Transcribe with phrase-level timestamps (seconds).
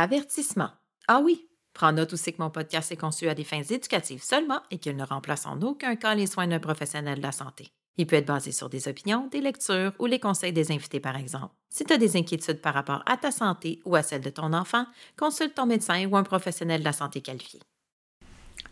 [0.00, 0.70] Avertissement.
[1.08, 4.60] Ah oui, prends note aussi que mon podcast est conçu à des fins éducatives seulement
[4.70, 7.72] et qu'il ne remplace en aucun cas les soins d'un professionnel de la santé.
[7.96, 11.16] Il peut être basé sur des opinions, des lectures ou les conseils des invités, par
[11.16, 11.52] exemple.
[11.68, 14.52] Si tu as des inquiétudes par rapport à ta santé ou à celle de ton
[14.52, 17.58] enfant, consulte ton médecin ou un professionnel de la santé qualifié.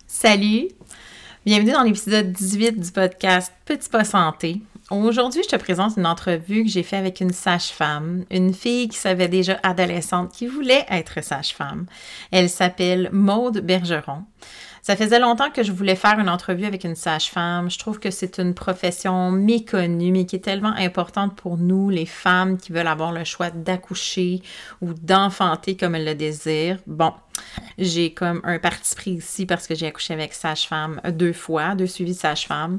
[0.06, 0.68] Salut!
[1.44, 4.60] Bienvenue dans l'épisode 18 du podcast Petit pas santé.
[4.88, 8.96] Aujourd'hui, je te présente une entrevue que j'ai faite avec une sage-femme, une fille qui
[8.96, 11.86] savait déjà adolescente qui voulait être sage-femme.
[12.30, 14.22] Elle s'appelle Maude Bergeron.
[14.82, 17.68] Ça faisait longtemps que je voulais faire une entrevue avec une sage-femme.
[17.68, 22.06] Je trouve que c'est une profession méconnue, mais qui est tellement importante pour nous, les
[22.06, 24.40] femmes qui veulent avoir le choix d'accoucher
[24.80, 26.78] ou d'enfanter comme elles le désirent.
[26.86, 27.12] Bon,
[27.76, 31.88] j'ai comme un parti pris ici parce que j'ai accouché avec sage-femme deux fois, deux
[31.88, 32.78] suivis sage-femme.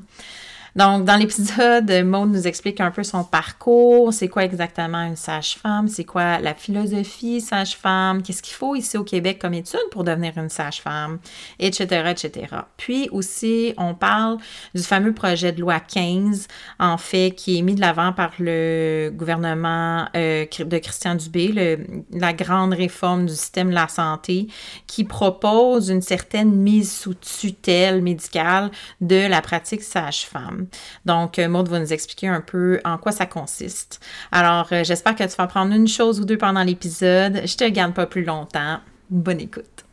[0.78, 5.88] Donc, dans l'épisode, Maud nous explique un peu son parcours, c'est quoi exactement une sage-femme,
[5.88, 10.38] c'est quoi la philosophie sage-femme, qu'est-ce qu'il faut ici au Québec comme étude pour devenir
[10.38, 11.18] une sage-femme,
[11.58, 12.58] etc., etc.
[12.78, 14.38] Puis aussi, on parle
[14.76, 19.09] du fameux projet de loi 15, en fait, qui est mis de l'avant par le
[19.12, 21.80] gouvernement euh, de Christian Dubé,
[22.12, 24.46] la grande réforme du système de la santé,
[24.86, 28.70] qui propose une certaine mise sous tutelle médicale
[29.02, 30.66] de la pratique sage-femme.
[31.05, 34.00] Donc, euh, Maud va nous expliquer un peu en quoi ça consiste.
[34.31, 37.41] Alors, euh, j'espère que tu vas prendre une chose ou deux pendant l'épisode.
[37.45, 38.79] Je te garde pas plus longtemps.
[39.09, 39.85] Bonne écoute.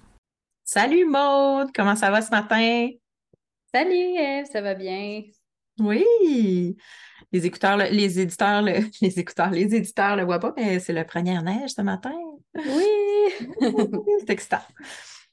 [0.65, 2.89] Salut Maud, comment ça va ce matin?
[3.73, 5.23] Salut Eve, ça va bien?
[5.79, 6.77] Oui.
[7.33, 8.63] Les écouteurs, les éditeurs,
[9.03, 12.15] les écouteurs, les éditeurs le voient pas, mais c'est le premier neige ce matin.
[12.55, 13.49] Oui.
[14.21, 14.63] c'est excitant.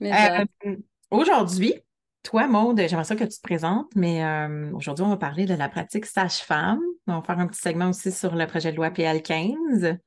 [0.03, 0.75] Euh,
[1.12, 1.75] aujourd'hui,
[2.24, 5.56] toi, Maude, j'aimerais ça que tu te présentes, mais euh, aujourd'hui, on va parler de
[5.56, 6.82] la pratique sage-femme.
[7.08, 9.98] On va faire un petit segment aussi sur le projet de loi PL15.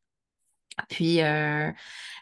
[0.89, 1.71] Puis, euh,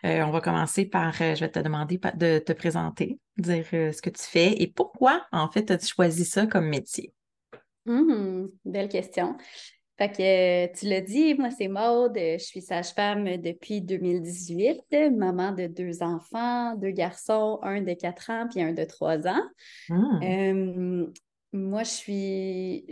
[0.05, 4.11] euh, on va commencer par, je vais te demander de te présenter, dire ce que
[4.11, 7.13] tu fais et pourquoi, en fait, as-tu choisi ça comme métier?
[7.87, 9.37] Mmh, belle question.
[10.03, 15.69] Fait que tu l'as dit, moi c'est Maude, je suis sage-femme depuis 2018, maman de
[15.69, 19.45] deux enfants, deux garçons, un de quatre ans puis un de trois ans.
[19.89, 21.05] Mmh.
[21.53, 22.85] moi, je suis.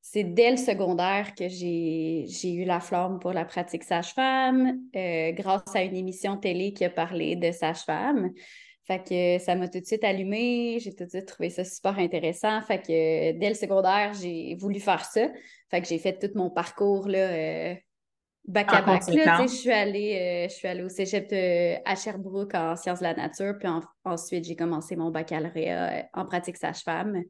[0.00, 5.74] C'est dès le secondaire que j'ai eu la flamme pour la pratique sage-femme, euh, grâce
[5.74, 8.30] à une émission télé qui a parlé de sage-femme.
[8.84, 11.98] Fait que ça m'a tout de suite allumé, j'ai tout de suite trouvé ça super
[11.98, 12.60] intéressant.
[12.62, 15.28] Fait que dès le secondaire, j'ai voulu faire ça.
[15.70, 17.74] Fait que j'ai fait tout mon parcours là, euh,
[18.44, 19.02] bac à bac.
[19.06, 21.32] je suis allée, euh, je suis allée au cégep
[21.84, 23.54] à Sherbrooke en sciences de la nature.
[23.58, 23.68] Puis
[24.04, 27.22] ensuite, j'ai commencé mon baccalauréat euh, en pratique sage-femme.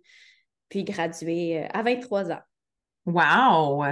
[0.69, 2.41] Puis gradué à 23 ans.
[3.07, 3.85] Wow!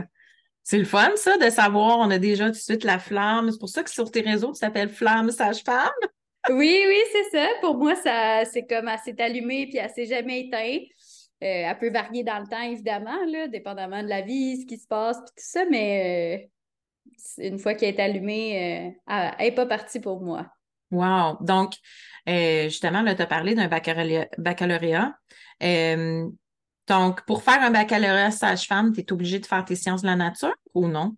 [0.63, 3.51] C'est le fun, ça, de savoir, on a déjà tout de suite la flamme.
[3.51, 5.89] C'est pour ça que sur tes réseaux, tu t'appelles Flamme Sage-Femme?
[6.51, 7.47] Oui, oui, c'est ça.
[7.61, 10.79] Pour moi, ça, c'est comme assez allumé puis elle s'est jamais éteint.
[11.43, 14.77] Euh, elle peut varier dans le temps, évidemment, là, dépendamment de la vie, ce qui
[14.77, 16.51] se passe, puis tout ça, mais
[17.39, 20.47] euh, une fois qu'elle est allumée, euh, elle n'est pas partie pour moi.
[20.91, 21.37] Wow!
[21.41, 21.75] Donc,
[22.27, 24.29] justement, tu as parlé d'un baccalauréat.
[24.39, 25.15] baccalauréat.
[26.89, 30.17] Donc, pour faire un baccalauréat sage-femme, tu es obligé de faire tes sciences de la
[30.17, 31.15] nature ou non?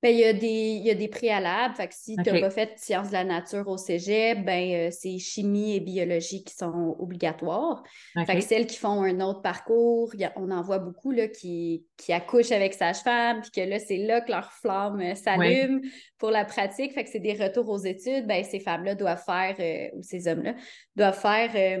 [0.00, 1.74] Ben, il y a des, il y a des préalables.
[1.74, 4.88] Fait que si tu n'as pas fait sciences de la nature au cégep, ben, euh,
[4.92, 7.82] c'est chimie et biologie qui sont obligatoires.
[8.24, 12.12] Fait que celles qui font un autre parcours, on en voit beaucoup là, qui, qui
[12.12, 15.80] accouchent avec sage-femme, puis que là, c'est là que leur flamme euh, s'allume
[16.16, 16.92] pour la pratique.
[16.92, 18.28] Fait que c'est des retours aux études.
[18.28, 20.54] Ben, ces femmes-là doivent faire, euh, ou ces hommes-là,
[20.94, 21.80] doivent faire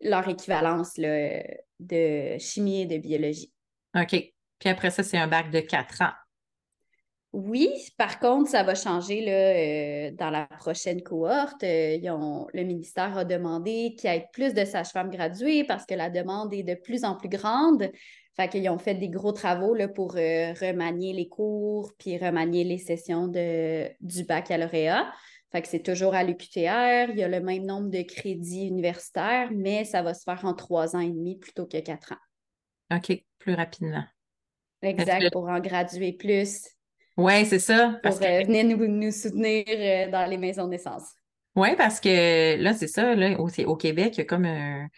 [0.00, 1.42] leur équivalence là,
[1.78, 3.52] de chimie et de biologie.
[3.94, 4.32] OK.
[4.58, 6.12] Puis après ça, c'est un bac de quatre ans.
[7.34, 11.64] Oui, par contre, ça va changer là, euh, dans la prochaine cohorte.
[11.64, 16.10] Euh, le ministère a demandé qu'il y ait plus de sages-femmes graduées parce que la
[16.10, 17.90] demande est de plus en plus grande.
[18.36, 22.62] Fait qu'ils ont fait des gros travaux là, pour euh, remanier les cours puis remanier
[22.62, 25.12] les sessions de, du baccalauréat.
[25.50, 27.10] Fait que c'est toujours à l'UQTR.
[27.10, 30.54] Il y a le même nombre de crédits universitaires, mais ça va se faire en
[30.54, 32.96] trois ans et demi plutôt que quatre ans.
[32.96, 34.04] OK, plus rapidement.
[34.82, 36.73] Exact, pour en graduer plus
[37.16, 37.98] oui, c'est ça.
[38.02, 41.04] Pour euh, venir nous, soutenir euh, dans les maisons de naissance.
[41.56, 44.88] Oui, parce que là, c'est ça, là, au, au, Québec, il y a comme un.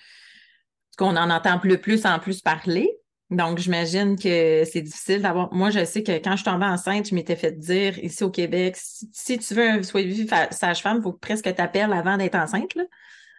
[0.96, 2.90] qu'on en entend plus, plus en plus parler.
[3.28, 5.52] Donc, j'imagine que c'est difficile d'avoir.
[5.52, 8.30] Moi, je sais que quand je suis tombée enceinte, je m'étais fait dire ici au
[8.30, 12.36] Québec, si, tu veux un suivi sage-femme, il faut presque que tu appelles avant d'être
[12.36, 12.76] enceinte.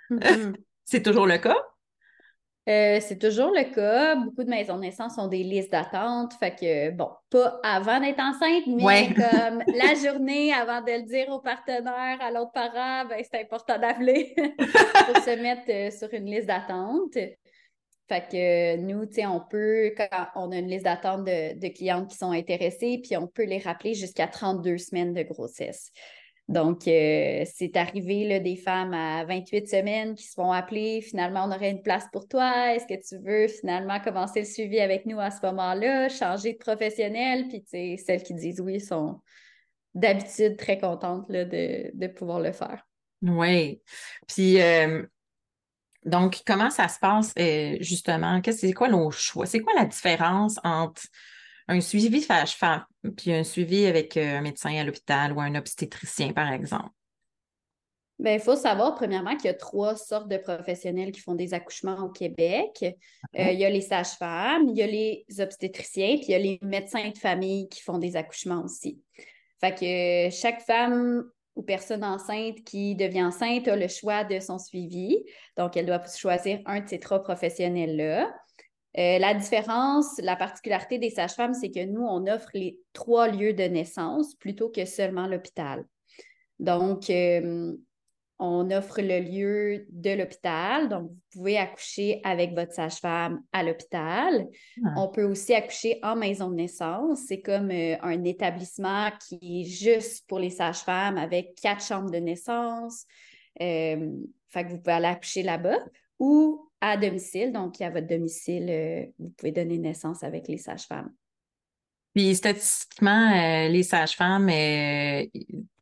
[0.85, 1.57] C'est toujours le cas?
[2.67, 4.15] Euh, c'est toujours le cas.
[4.15, 6.33] Beaucoup de maisons de naissance ont des listes d'attente.
[6.33, 11.29] Fait que, bon, pas avant d'être enceinte, mais comme la journée avant de le dire
[11.29, 16.25] au partenaire, à l'autre parent, ben, c'est important d'appeler pour se mettre euh, sur une
[16.25, 17.17] liste d'attente.
[18.09, 21.67] Fait que nous, tu sais, on peut, quand on a une liste d'attente de, de
[21.69, 25.91] clientes qui sont intéressées, puis on peut les rappeler jusqu'à 32 semaines de grossesse.
[26.47, 31.01] Donc, euh, c'est arrivé là, des femmes à 28 semaines qui se font appeler.
[31.01, 32.73] Finalement, on aurait une place pour toi.
[32.73, 36.57] Est-ce que tu veux finalement commencer le suivi avec nous à ce moment-là, changer de
[36.57, 37.49] professionnel?
[37.49, 39.19] Puis, tu sais, celles qui disent oui sont
[39.94, 42.88] d'habitude très contentes là, de, de, pouvoir le faire.
[43.23, 43.81] Oui.
[44.27, 45.03] Puis, euh,
[46.05, 48.39] donc, comment ça se passe euh, justement?
[48.50, 49.45] C'est quoi nos choix?
[49.45, 51.01] C'est quoi la différence entre
[51.67, 56.33] un suivi femme puis un suivi avec euh, un médecin à l'hôpital ou un obstétricien,
[56.33, 56.89] par exemple?
[58.19, 61.54] Bien, il faut savoir, premièrement, qu'il y a trois sortes de professionnels qui font des
[61.54, 62.83] accouchements au Québec.
[62.83, 66.39] Euh, il y a les sages-femmes, il y a les obstétriciens, puis il y a
[66.39, 69.00] les médecins de famille qui font des accouchements aussi.
[69.60, 71.25] Fait que chaque femme
[71.56, 75.24] ou personne enceinte qui devient enceinte a le choix de son suivi.
[75.56, 78.31] Donc, elle doit choisir un de ces trois professionnels-là.
[78.98, 83.54] Euh, la différence, la particularité des sages-femmes, c'est que nous, on offre les trois lieux
[83.54, 85.86] de naissance plutôt que seulement l'hôpital.
[86.60, 87.74] Donc, euh,
[88.39, 90.89] on offre le lieu de l'hôpital.
[90.89, 94.48] Donc, vous pouvez accoucher avec votre sage-femme à l'hôpital.
[94.84, 94.94] Ah.
[94.98, 97.19] On peut aussi accoucher en maison de naissance.
[97.28, 102.18] C'est comme euh, un établissement qui est juste pour les sages-femmes avec quatre chambres de
[102.18, 103.06] naissance.
[103.60, 105.78] fait que vous pouvez aller accoucher là-bas.
[106.19, 107.51] Ou à domicile.
[107.51, 111.12] Donc, à votre domicile, euh, vous pouvez donner naissance avec les sages-femmes.
[112.13, 115.25] Puis, statistiquement, euh, les sages-femmes, euh,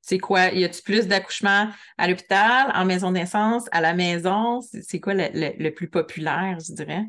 [0.01, 0.47] c'est quoi?
[0.47, 4.61] Y a-t-il plus d'accouchements à l'hôpital, en maison de naissance, à la maison?
[4.61, 7.05] C'est quoi le, plus populaire, je dirais?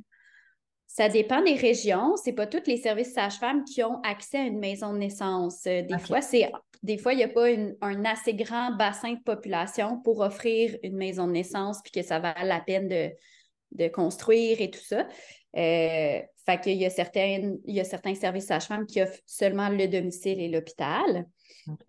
[0.86, 2.16] Ça dépend des régions.
[2.16, 5.64] C'est pas tous les services sages-femmes qui ont accès à une maison de naissance.
[5.64, 6.50] Des fois, c'est
[6.82, 7.48] des fois, il n'y a pas
[7.82, 12.18] un assez grand bassin de population pour offrir une maison de naissance puis que ça
[12.18, 13.10] va la peine de,
[13.72, 15.06] de construire et tout ça.
[15.56, 19.68] Euh, fait qu'il y a, certaines, il y a certains services sages-femmes qui offrent seulement
[19.68, 21.26] le domicile et l'hôpital.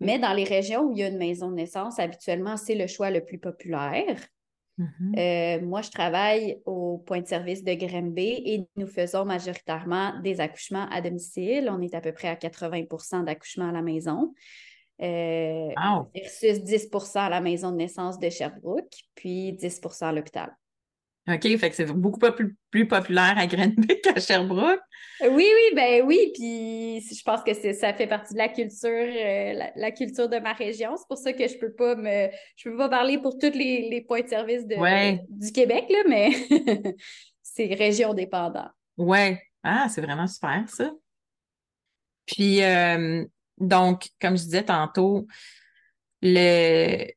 [0.00, 2.88] Mais dans les régions où il y a une maison de naissance, habituellement, c'est le
[2.88, 4.18] choix le plus populaire.
[4.78, 5.60] Mm-hmm.
[5.60, 10.40] Euh, moi, je travaille au point de service de Grimby et nous faisons majoritairement des
[10.40, 11.68] accouchements à domicile.
[11.70, 14.34] On est à peu près à 80% d'accouchements à la maison.
[15.00, 15.68] Euh,
[16.12, 20.56] versus 10% à la maison de naissance de Sherbrooke, puis 10% à l'hôpital.
[21.28, 22.18] OK, fait que c'est beaucoup
[22.70, 24.80] plus, populaire à Grenby qu'à Sherbrooke.
[25.20, 26.30] Oui, oui, ben oui.
[26.34, 30.52] Puis je pense que ça fait partie de la culture, euh, la, culture de ma
[30.52, 30.96] région.
[30.96, 32.28] C'est pour ça que je peux pas me.
[32.56, 36.30] Je peux pas parler pour tous les, points de service du Québec, là, mais
[37.42, 38.68] c'est région dépendant.
[38.96, 39.36] Oui.
[39.62, 40.92] Ah, c'est vraiment super, ça.
[42.24, 43.24] Puis euh,
[43.58, 45.26] donc, comme je disais tantôt,
[46.22, 47.10] le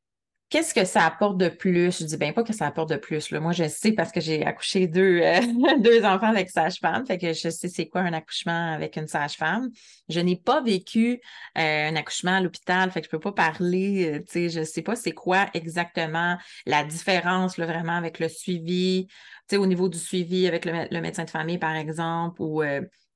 [0.51, 2.00] qu'est-ce que ça apporte de plus?
[2.00, 3.31] Je dis bien pas que ça apporte de plus.
[3.31, 3.39] Là.
[3.39, 5.39] Moi, je sais parce que j'ai accouché deux, euh,
[5.79, 9.70] deux enfants avec sage-femme, fait que je sais c'est quoi un accouchement avec une sage-femme.
[10.10, 11.22] Je n'ai pas vécu
[11.58, 14.81] euh, un accouchement à l'hôpital, fait que je peux pas parler, euh, sais, je sais
[14.81, 19.08] pas c'est quoi exactement la différence là, vraiment avec le suivi,
[19.50, 22.62] sais, au niveau du suivi avec le, médecin de famille, par exemple, ou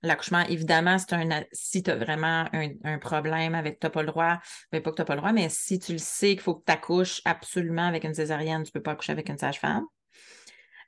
[0.05, 4.07] L'accouchement, évidemment, c'est un si tu as vraiment un, problème avec tu n'as pas le
[4.07, 4.39] droit,
[4.71, 6.55] ben, pas que tu n'as pas le droit, mais si tu le sais qu'il faut
[6.55, 9.85] que tu accouches absolument avec une césarienne, tu ne peux pas accoucher avec une sage-femme.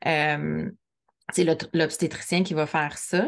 [0.06, 0.70] Euh,
[1.34, 1.44] c'est
[1.74, 3.28] l'obstétricien qui va faire ça.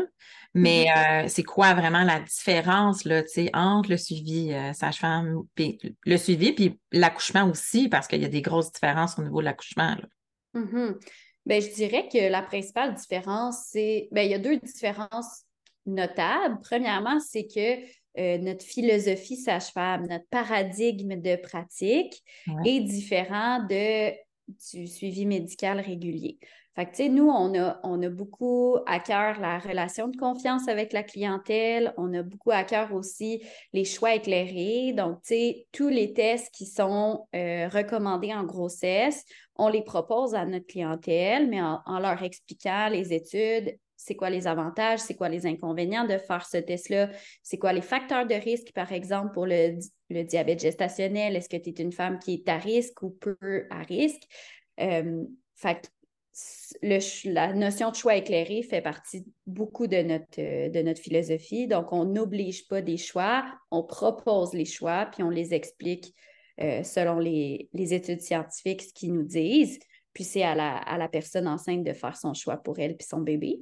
[0.55, 1.25] Mais mm-hmm.
[1.25, 3.22] euh, c'est quoi vraiment la différence là,
[3.53, 8.41] entre le suivi euh, sage-femme, le suivi, puis l'accouchement aussi, parce qu'il y a des
[8.41, 9.96] grosses différences au niveau de l'accouchement.
[10.53, 10.93] Mm
[11.58, 14.08] je dirais que la principale différence, c'est.
[14.12, 15.46] Ben, il y a deux différences
[15.93, 16.58] notable.
[16.62, 17.84] Premièrement, c'est que
[18.17, 22.24] euh, notre philosophie sage-femme, notre paradigme de pratique
[22.65, 24.12] est différent de,
[24.74, 26.39] du suivi médical régulier.
[26.75, 30.93] Fait que, nous, on a, on a beaucoup à cœur la relation de confiance avec
[30.93, 31.93] la clientèle.
[31.98, 33.43] On a beaucoup à cœur aussi
[33.74, 34.93] les choix éclairés.
[34.93, 39.24] Donc, tu sais, tous les tests qui sont euh, recommandés en grossesse,
[39.55, 44.48] on les propose à notre clientèle, mais en leur expliquant les études c'est quoi les
[44.48, 47.10] avantages, c'est quoi les inconvénients de faire ce test-là,
[47.44, 49.77] c'est quoi les facteurs de risque, par exemple, pour le,
[50.24, 53.38] diabète gestationnel, est-ce que tu es une femme qui est à risque ou peu
[53.70, 54.24] à risque?
[54.79, 55.25] Euh,
[55.56, 55.91] fait
[56.82, 61.68] la notion de choix éclairé fait partie beaucoup de notre, de notre philosophie.
[61.68, 66.15] Donc, on n'oblige pas des choix, on propose les choix, puis on les explique
[66.62, 69.79] euh, selon les, études scientifiques, ce qu'ils nous disent.
[70.13, 73.06] Puis c'est à la, à la personne enceinte de faire son choix pour elle puis
[73.06, 73.60] son bébé.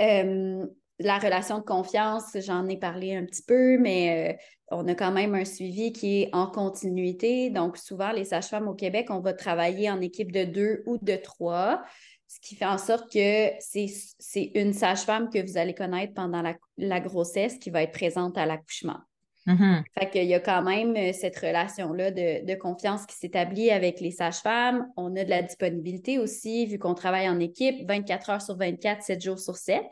[0.00, 0.66] Euh,
[0.98, 4.36] la relation de confiance, j'en ai parlé un petit peu, mais euh,
[4.70, 7.50] on a quand même un suivi qui est en continuité.
[7.50, 11.16] Donc, souvent, les sages-femmes au Québec, on va travailler en équipe de deux ou de
[11.16, 11.82] trois,
[12.28, 16.42] ce qui fait en sorte que c'est une sage-femme que vous allez connaître pendant
[16.76, 18.98] la grossesse qui va être présente à l'accouchement.
[19.46, 19.82] Mm-hmm.
[19.96, 24.10] Fait qu'il y a quand même euh, cette relation-là de, confiance qui s'établit avec les
[24.10, 24.88] sages-femmes.
[24.96, 29.02] On a de la disponibilité aussi, vu qu'on travaille en équipe 24 heures sur 24,
[29.02, 29.84] 7 jours sur 7.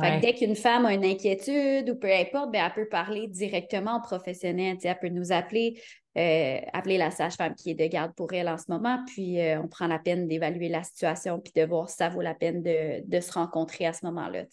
[0.00, 3.28] Fait que dès qu'une femme a une inquiétude ou peu importe, ben, elle peut parler
[3.28, 4.78] directement au professionnel.
[4.82, 5.80] Elle peut nous appeler,
[6.16, 9.60] euh, appeler la sage-femme qui est de garde pour elle en ce moment, puis euh,
[9.60, 12.62] on prend la peine d'évaluer la situation puis de voir si ça vaut la peine
[12.62, 14.44] de, se rencontrer à ce moment-là.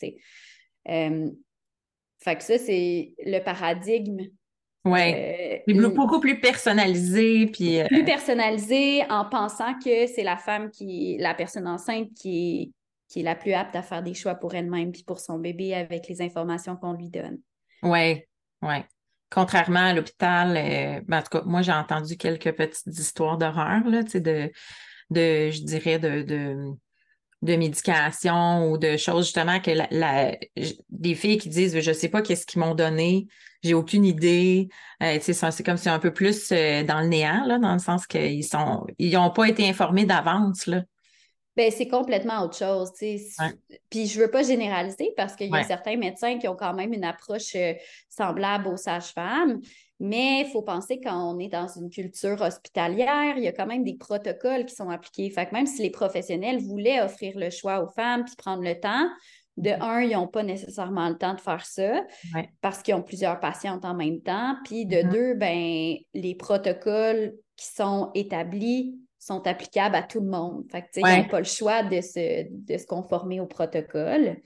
[2.23, 4.21] Fait que ça, c'est le paradigme.
[4.85, 5.13] Oui.
[5.13, 7.47] Euh, beaucoup plus personnalisé.
[7.47, 12.61] Puis, euh, Plus personnalisé en pensant que c'est la femme qui, la personne enceinte qui
[12.61, 12.71] est,
[13.09, 15.73] qui est la plus apte à faire des choix pour elle-même puis pour son bébé
[15.73, 17.39] avec les informations qu'on lui donne.
[17.81, 18.23] Oui,
[18.61, 18.75] oui.
[19.29, 23.83] Contrairement à l'hôpital, euh, ben, en tout cas, moi, j'ai entendu quelques petites histoires d'horreur,
[23.85, 24.51] là, tu sais, de,
[25.09, 26.73] de, je dirais, de de
[27.55, 30.37] médication ou de choses justement que la,
[30.89, 33.27] des filles qui disent je sais pas qu'est-ce qu'ils m'ont donné,
[33.63, 34.69] j'ai aucune idée.
[35.01, 38.07] Euh, c'est comme si un peu plus euh, dans le néant, là, dans le sens
[38.07, 40.69] qu'ils sont ils n'ont pas été informés d'avance.
[41.55, 42.91] Ben, c'est complètement autre chose.
[43.89, 46.93] Puis je veux pas généraliser parce qu'il y a certains médecins qui ont quand même
[46.93, 47.73] une approche euh,
[48.09, 49.61] semblable aux sages-femmes.
[49.99, 53.67] Mais il faut penser quand on est dans une culture hospitalière, il y a quand
[53.67, 55.29] même des protocoles qui sont appliqués.
[55.29, 58.79] Fait que même si les professionnels voulaient offrir le choix aux femmes puis prendre le
[58.79, 59.07] temps,
[59.57, 59.81] de mm-hmm.
[59.81, 62.03] un, ils n'ont pas nécessairement le temps de faire ça
[62.61, 64.55] parce qu'ils ont plusieurs patientes en même temps.
[64.65, 65.11] Puis de mm-hmm.
[65.11, 70.65] deux, ben, les protocoles qui sont établis sont applicables à tout le monde.
[70.71, 74.37] Fait que, ils n'ont pas le choix de se, de se conformer au protocole.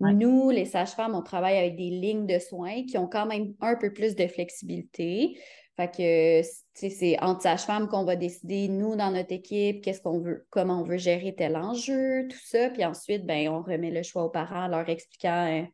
[0.00, 3.76] Nous, les sages-femmes, on travaille avec des lignes de soins qui ont quand même un
[3.76, 5.38] peu plus de flexibilité.
[5.76, 10.46] Fait que c'est entre sages-femmes qu'on va décider, nous, dans notre équipe, qu'est-ce qu'on veut,
[10.50, 12.70] comment on veut gérer tel enjeu, tout ça.
[12.70, 15.64] Puis ensuite, ben, on remet le choix aux parents en leur expliquant, euh,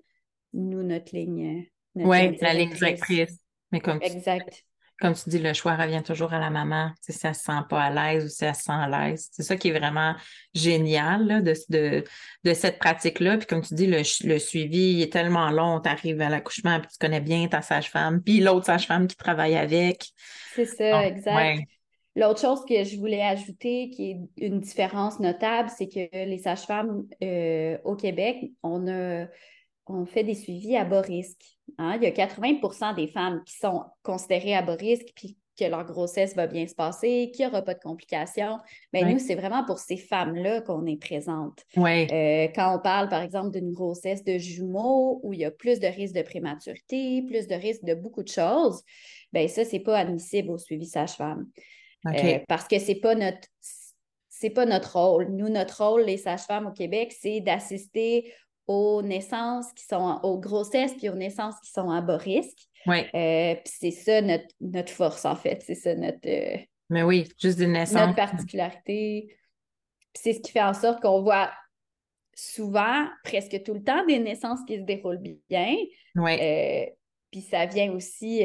[0.53, 1.67] nous, notre ligne.
[1.95, 3.39] Oui, la ligne directrice.
[3.71, 4.65] Mais comme exact
[5.03, 7.61] comme tu dis, le choix revient toujours à la maman, si elle ne se sent
[7.69, 9.29] pas à l'aise ou si elle se sent à l'aise.
[9.33, 10.15] C'est ça qui est vraiment
[10.55, 12.05] génial de,
[12.45, 13.37] de, cette pratique-là.
[13.37, 16.99] Puis comme tu dis, le, suivi est tellement long, tu arrives à l'accouchement, puis tu
[17.01, 20.07] connais bien ta sage-femme, puis l'autre sage-femme qui travaille avec.
[20.55, 21.65] C'est ça, exact.
[22.15, 27.05] L'autre chose que je voulais ajouter, qui est une différence notable, c'est que les sages-femmes
[27.25, 29.27] euh, au Québec, on a
[29.87, 31.59] on fait des suivis à bas risque.
[31.79, 31.99] Hein.
[32.01, 35.85] Il y a 80% des femmes qui sont considérées à bas risque, puis que leur
[35.85, 38.59] grossesse va bien se passer, qu'il n'y aura pas de complications.
[38.93, 41.65] Mais nous, c'est vraiment pour ces femmes-là qu'on est présente.
[41.77, 45.79] Euh, quand on parle, par exemple, d'une grossesse de jumeaux où il y a plus
[45.79, 48.83] de risques de prématurité, plus de risques de beaucoup de choses,
[49.33, 51.47] bien ça, ce n'est pas admissible au suivi sage-femme.
[52.07, 53.47] Euh, parce que c'est pas notre
[54.29, 55.29] c'est pas notre rôle.
[55.31, 58.33] Nous, notre rôle, les sages-femmes au Québec, c'est d'assister
[58.73, 62.59] aux naissances qui sont aux grossesses puis aux naissances qui sont à bas risque.
[62.87, 63.01] Oui.
[63.15, 65.63] Euh, puis c'est ça notre, notre, force, en fait.
[65.65, 66.27] C'est ça notre.
[66.27, 66.57] Euh,
[66.89, 68.01] Mais oui, juste des naissances.
[68.01, 69.27] Notre particularité.
[70.13, 71.51] Puis c'est ce qui fait en sorte qu'on voit
[72.35, 75.77] souvent, presque tout le temps, des naissances qui se déroulent bien.
[76.17, 76.39] Oui.
[76.41, 76.87] Euh,
[77.31, 78.43] puis ça vient aussi,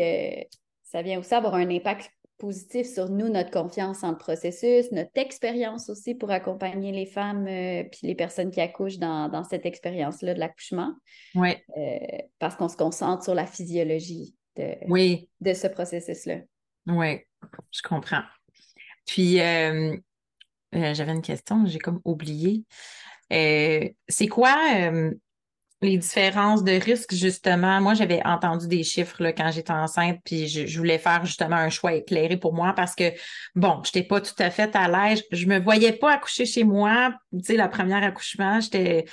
[0.83, 5.11] ça vient aussi avoir un impact positif sur nous, notre confiance en le processus, notre
[5.15, 10.33] expérience aussi pour accompagner les femmes euh, puis les personnes qui accouchent dans, cette expérience-là
[10.33, 10.93] de l'accouchement.
[11.35, 11.55] Oui.
[11.77, 11.97] Euh,
[12.39, 15.29] parce qu'on se concentre sur la physiologie de, oui.
[15.41, 16.37] de ce processus-là.
[16.87, 17.19] Oui,
[17.71, 18.23] je comprends.
[19.05, 19.95] Puis, euh,
[20.71, 22.65] j'avais une question, j'ai comme oublié.
[23.29, 24.55] c'est quoi
[25.81, 27.79] les différences de risque, justement.
[27.81, 31.69] Moi, j'avais entendu des chiffres là, quand j'étais enceinte, puis je, voulais faire justement un
[31.69, 33.11] choix éclairé pour moi parce que,
[33.55, 35.23] bon, je n'étais pas tout à fait à l'aise.
[35.31, 37.13] Je me voyais pas accoucher chez moi.
[37.31, 39.05] Tu sais, la première accouchement, j'étais.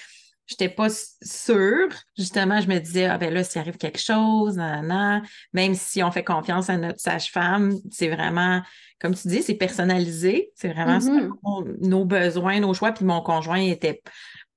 [0.47, 0.89] J'étais pas
[1.23, 1.89] sûre.
[2.19, 5.23] Justement, je me disais, ah ben là, s'il arrive quelque chose, nan,
[5.55, 8.61] même si on fait confiance à notre sage-femme, c'est vraiment,
[9.01, 10.51] comme tu dis, c'est personnalisé.
[10.55, 11.89] C'est vraiment mm-hmm.
[11.89, 12.93] nos besoins, nos choix.
[12.93, 14.03] Puis mon conjoint était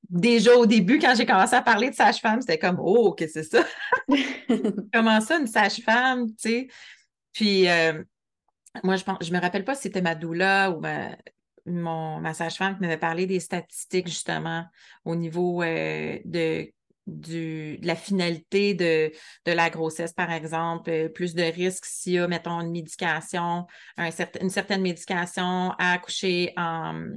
[0.10, 3.44] déjà au début, quand j'ai commencé à parler de sage-femme, c'était comme Oh, que c'est
[3.44, 3.66] ça?
[4.94, 6.68] Comment ça, une sage-femme, tu sais?
[7.34, 8.04] Puis euh,
[8.84, 11.16] moi, je pense, je me rappelle pas si c'était ma doula ou ma,
[11.66, 14.66] mon, ma sage-femme qui m'avait parlé des statistiques, justement,
[15.06, 16.72] au niveau euh, de,
[17.06, 19.12] du, de la finalité de,
[19.46, 23.66] de, la grossesse, par exemple, euh, plus de risques s'il y a, mettons, une médication,
[23.98, 24.10] un
[24.42, 27.10] une certaine médication à accoucher en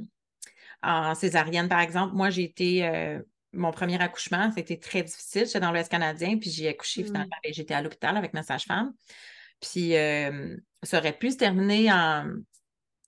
[0.82, 2.14] en césarienne, par exemple.
[2.14, 3.20] Moi, j'ai été, euh,
[3.52, 5.46] mon premier accouchement, c'était très difficile.
[5.46, 7.26] J'étais dans l'Ouest canadien, puis j'ai accouché finalement.
[7.26, 7.40] Mm.
[7.44, 8.92] Ben, j'étais à l'hôpital avec ma sage-femme.
[9.60, 12.30] Puis euh, ça aurait pu se terminer en,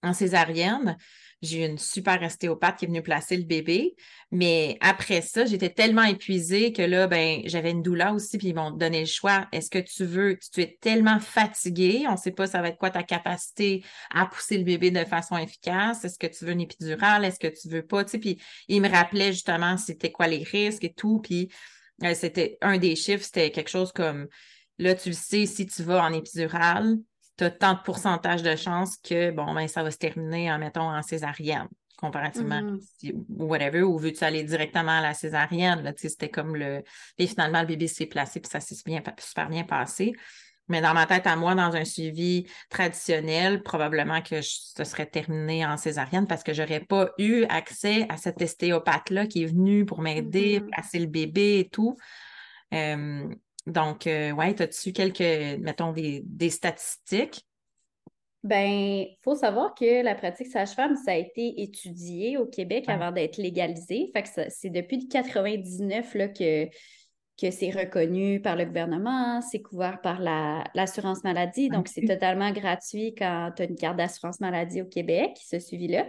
[0.03, 0.97] en césarienne.
[1.43, 3.97] J'ai eu une super ostéopathe qui est venue placer le bébé.
[4.31, 8.55] Mais après ça, j'étais tellement épuisée que là, ben, j'avais une douleur aussi, puis ils
[8.55, 9.49] m'ont donné le choix.
[9.53, 12.79] Est-ce que tu veux, tu es tellement fatiguée, on ne sait pas ça va être
[12.79, 13.85] quoi ta capacité
[14.15, 16.05] à pousser le bébé de façon efficace.
[16.05, 17.25] Est-ce que tu veux une épidurale?
[17.25, 18.05] Est-ce que tu veux pas?
[18.05, 21.21] Tu sais, puis ils me rappelaient justement c'était quoi les risques et tout.
[21.21, 21.51] Puis
[22.05, 24.29] euh, c'était un des chiffres, c'était quelque chose comme
[24.79, 26.97] là, tu le sais, si tu vas en épidurale,
[27.37, 30.59] tu as tant de pourcentage de chances que, bon, ben, ça va se terminer, en,
[30.59, 33.13] mettons, en césarienne, comparativement, mm-hmm.
[33.39, 36.83] ou whatever, ou veux-tu aller directement à la césarienne, là, c'était comme le...
[37.19, 40.13] Et finalement, le bébé s'est placé, puis ça s'est super bien passé.
[40.69, 45.67] Mais dans ma tête à moi, dans un suivi traditionnel, probablement que ce serait terminé
[45.67, 49.85] en césarienne parce que je n'aurais pas eu accès à cet ostéopathe-là qui est venu
[49.85, 50.71] pour m'aider, mm-hmm.
[50.71, 51.97] placer le bébé et tout.
[52.73, 53.29] Euh,
[53.67, 57.45] donc, euh, ouais, as-tu quelques, mettons, des, statistiques?
[58.43, 63.13] Ben, il faut savoir que la pratique sage-femme, ça a été étudié au Québec avant
[63.13, 64.11] d'être légalisé.
[64.13, 66.67] Fait que c'est depuis 1999 là, que,
[67.41, 70.21] que c'est reconnu par le gouvernement, c'est couvert par
[70.75, 71.69] l'assurance maladie.
[71.69, 76.09] Donc, c'est totalement gratuit quand tu as une carte d'assurance maladie au Québec, ce suivi-là.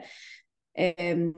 [0.79, 1.31] Euh,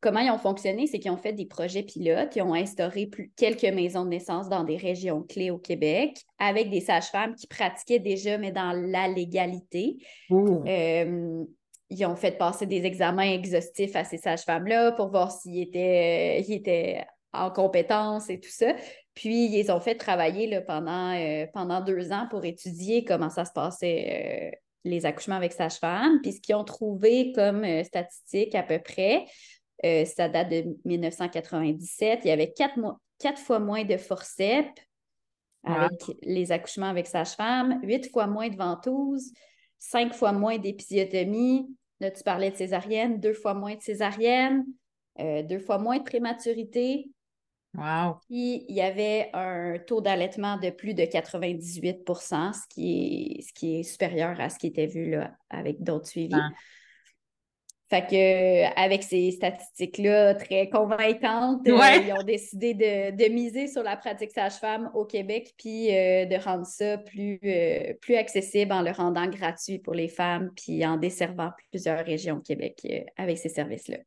[0.00, 3.32] comment ils ont fonctionné, c'est qu'ils ont fait des projets pilotes, ils ont instauré plus,
[3.36, 7.98] quelques maisons de naissance dans des régions clés au Québec avec des sages-femmes qui pratiquaient
[7.98, 9.96] déjà, mais dans la légalité.
[10.30, 11.44] Euh,
[11.88, 17.04] ils ont fait passer des examens exhaustifs à ces sages-femmes-là pour voir s'ils étaient, étaient
[17.32, 18.74] en compétence et tout ça.
[19.14, 23.44] Puis, ils ont fait travailler là, pendant, euh, pendant deux ans pour étudier comment ça
[23.44, 26.20] se passait les accouchements avec sage-femme.
[26.22, 29.26] Puis ce qu'ils ont trouvé comme euh, statistique à peu près,
[29.84, 32.78] euh, ça date de 1997, il y avait quatre,
[33.18, 34.70] quatre fois moins de forceps
[35.64, 39.32] avec les accouchements avec sage-femme, huit fois moins de ventouses,
[39.80, 41.66] cinq fois moins d'épisiotomie.
[41.98, 44.64] Là, tu parlais de césarienne, deux fois moins de césarienne,
[45.18, 47.10] euh, deux fois moins de prématurité,
[47.76, 48.16] Wow.
[48.28, 53.52] Puis il y avait un taux d'allaitement de plus de 98 ce qui est, ce
[53.52, 56.34] qui est supérieur à ce qui était vu là, avec d'autres suivis.
[56.34, 56.50] Ah.
[57.88, 63.96] Fait que avec ces statistiques-là très convaincantes, euh, ils ont décidé de, miser sur la
[63.96, 68.90] pratique sage-femme au Québec, puis euh, de rendre ça plus, euh, plus accessible en le
[68.90, 72.84] rendant gratuit pour les femmes, puis en desservant plusieurs régions au Québec
[73.16, 73.98] avec ces services-là.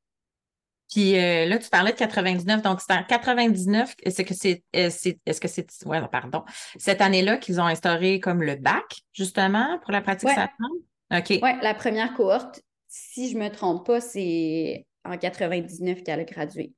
[0.90, 2.62] Puis euh, là, tu parlais de 99.
[2.62, 4.90] Donc, c'est en 99, est-ce que c'est, euh,
[5.26, 6.44] est-ce que c'est, ouais, pardon,
[6.78, 11.18] cette année-là qu'ils ont instauré comme le bac, justement, pour la pratique ouais.
[11.18, 11.40] OK.
[11.42, 16.24] Oui, la première cohorte, si je ne me trompe pas, c'est en 99 qu'elle a
[16.24, 16.74] gradué.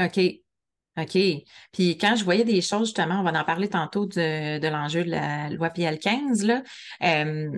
[0.00, 0.18] OK.
[0.98, 1.18] OK.
[1.72, 5.10] Puis quand je voyais des choses, justement, on va en parler tantôt de, l'enjeu de
[5.10, 6.62] la loi PL15, là.
[7.02, 7.50] Euh,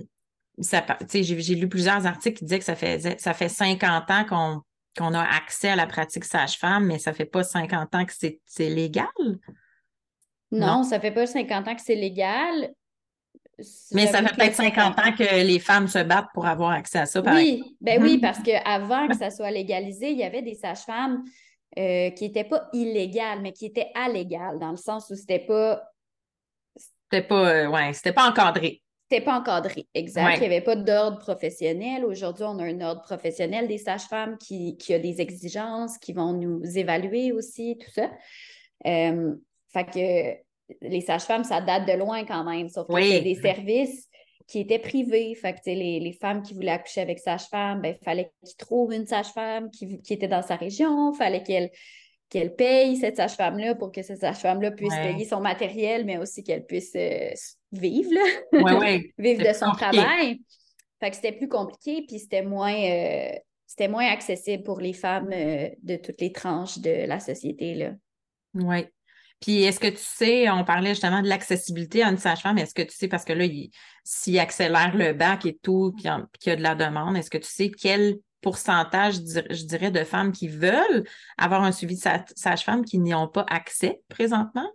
[0.58, 4.62] j'ai lu plusieurs articles qui disaient que ça fait, ça fait 50 ans qu'on
[4.96, 8.68] qu'on a accès à la pratique sage-femme, mais ça fait pas 50 ans que c'est
[8.68, 9.06] légal?
[10.50, 12.72] Non, ça fait pas 50 ans que c'est légal.
[13.92, 17.06] Mais ça fait peut-être 50 ans que les femmes se battent pour avoir accès à
[17.06, 20.54] ça, par Oui, ben oui, parce qu'avant que ça soit légalisé, il y avait des
[20.54, 21.22] sages-femmes
[21.78, 25.82] euh, qui n'étaient pas illégales, mais qui étaient allégales, dans le sens où c'était pas.
[26.76, 28.81] C'était pas, euh, ouais, c'était pas encadré.
[29.12, 30.36] C'était pas encadré, exact.
[30.36, 32.02] Il n'y avait pas d'ordre professionnel.
[32.06, 36.32] Aujourd'hui, on a un ordre professionnel des sages-femmes qui, qui, a des exigences, qui vont
[36.32, 38.10] nous évaluer aussi, tout ça.
[38.86, 39.34] Euh,
[39.70, 44.08] fait que les sages-femmes, ça date de loin quand même, sauf que c'est des services
[44.48, 45.34] qui étaient privés.
[45.34, 48.94] Fait que les, les femmes qui voulaient accoucher avec sage-femme, ben, il fallait qu'ils trouvent
[48.94, 51.70] une sage-femme qui, qui, était dans sa région, il fallait qu'elle
[52.30, 56.64] qu'elle paye cette sage-femme-là pour que cette sage-femme-là puisse payer son matériel, mais aussi qu'elle
[56.64, 57.28] puisse euh,
[57.72, 58.10] vivre,
[59.18, 60.40] vivre de son travail.
[61.00, 63.32] Fait que c'était plus compliqué, puis c'était moins, euh,
[63.66, 67.74] c'était moins accessible pour les femmes euh, de toutes les tranches de la société.
[67.74, 67.90] Là.
[68.54, 68.86] Oui.
[69.40, 72.82] Puis est-ce que tu sais, on parlait justement de l'accessibilité à une sage-femme, est-ce que
[72.82, 73.44] tu sais, parce que là,
[74.04, 76.04] s'il accélère le bac et tout, puis
[76.38, 80.04] qu'il y a de la demande, est-ce que tu sais quel pourcentage, je dirais, de
[80.04, 81.04] femmes qui veulent
[81.38, 82.02] avoir un suivi de
[82.36, 84.70] sage-femme qui n'y ont pas accès présentement?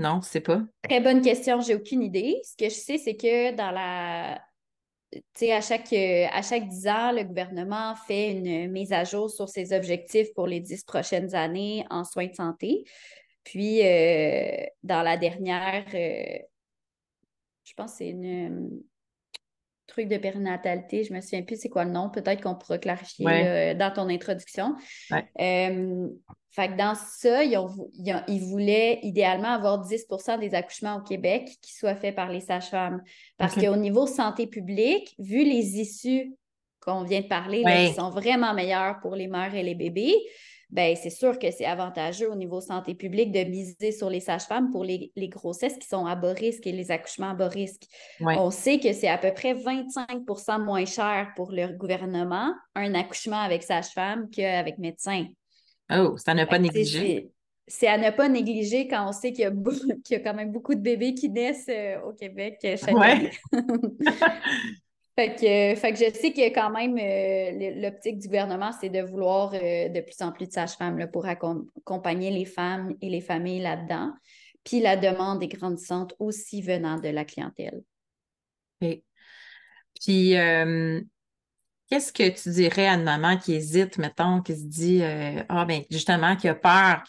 [0.00, 0.62] Non, c'est pas.
[0.82, 2.40] Très bonne question, j'ai aucune idée.
[2.42, 4.40] Ce que je sais, c'est que dans la.
[5.12, 9.28] Tu sais, à chaque, à chaque 10 ans, le gouvernement fait une mise à jour
[9.28, 12.84] sur ses objectifs pour les 10 prochaines années en soins de santé.
[13.44, 16.38] Puis, euh, dans la dernière, euh,
[17.64, 18.82] je pense que c'est une euh,
[20.00, 23.74] truc de périnatalité, je me souviens plus c'est quoi le nom, peut-être qu'on pourra clarifier
[23.74, 24.74] dans ton introduction.
[26.52, 31.94] fait que dans ça, ils, voulaient idéalement avoir 10% des accouchements au Québec qui soient
[31.94, 33.02] faits par les sages-femmes.
[33.38, 36.34] Parce qu'au niveau santé publique, vu les issues
[36.80, 40.16] qu'on vient de parler, qui sont vraiment meilleures pour les mères et les bébés,
[40.70, 44.70] ben c'est sûr que c'est avantageux au niveau santé publique de miser sur les sages-femmes
[44.70, 47.82] pour les, grossesses qui sont à bas risque et les accouchements à bas risque.
[48.20, 53.40] On sait que c'est à peu près 25% moins cher pour le gouvernement un accouchement
[53.40, 55.26] avec sage-femme qu'avec médecin.
[55.92, 57.30] Oh, c'est à ne pas négliger.
[57.66, 60.80] C'est à ne pas négliger quand on sait qu'il y, a, quand même beaucoup de
[60.80, 63.30] bébés qui naissent euh, au Québec euh, chaque année.
[65.20, 69.02] Fait que, fait que je sais que quand même, euh, l'optique du gouvernement, c'est de
[69.02, 73.60] vouloir euh, de plus en plus de sages-femmes pour accompagner les femmes et les familles
[73.60, 74.14] là-dedans.
[74.64, 77.82] Puis la demande est grandissante aussi venant de la clientèle.
[78.80, 81.02] Puis, euh,
[81.90, 85.02] qu'est-ce que tu dirais à une maman qui hésite, mettons, qui se dit,
[85.50, 87.02] ah, ben justement, qui a peur,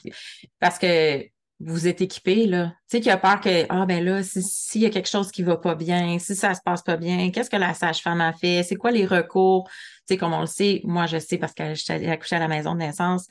[0.60, 1.26] parce que
[1.65, 2.74] vous êtes équipé, là.
[2.89, 5.43] Tu sais, qui a peur que, ah, ben là, s'il y a quelque chose qui
[5.43, 8.63] va pas bien, si ça se passe pas bien, qu'est-ce que la sage-femme a fait?
[8.63, 9.67] C'est quoi les recours?
[9.67, 12.39] Tu sais, comme on le sait, moi, je sais parce que je suis accouchée à
[12.39, 13.28] la maison de naissance,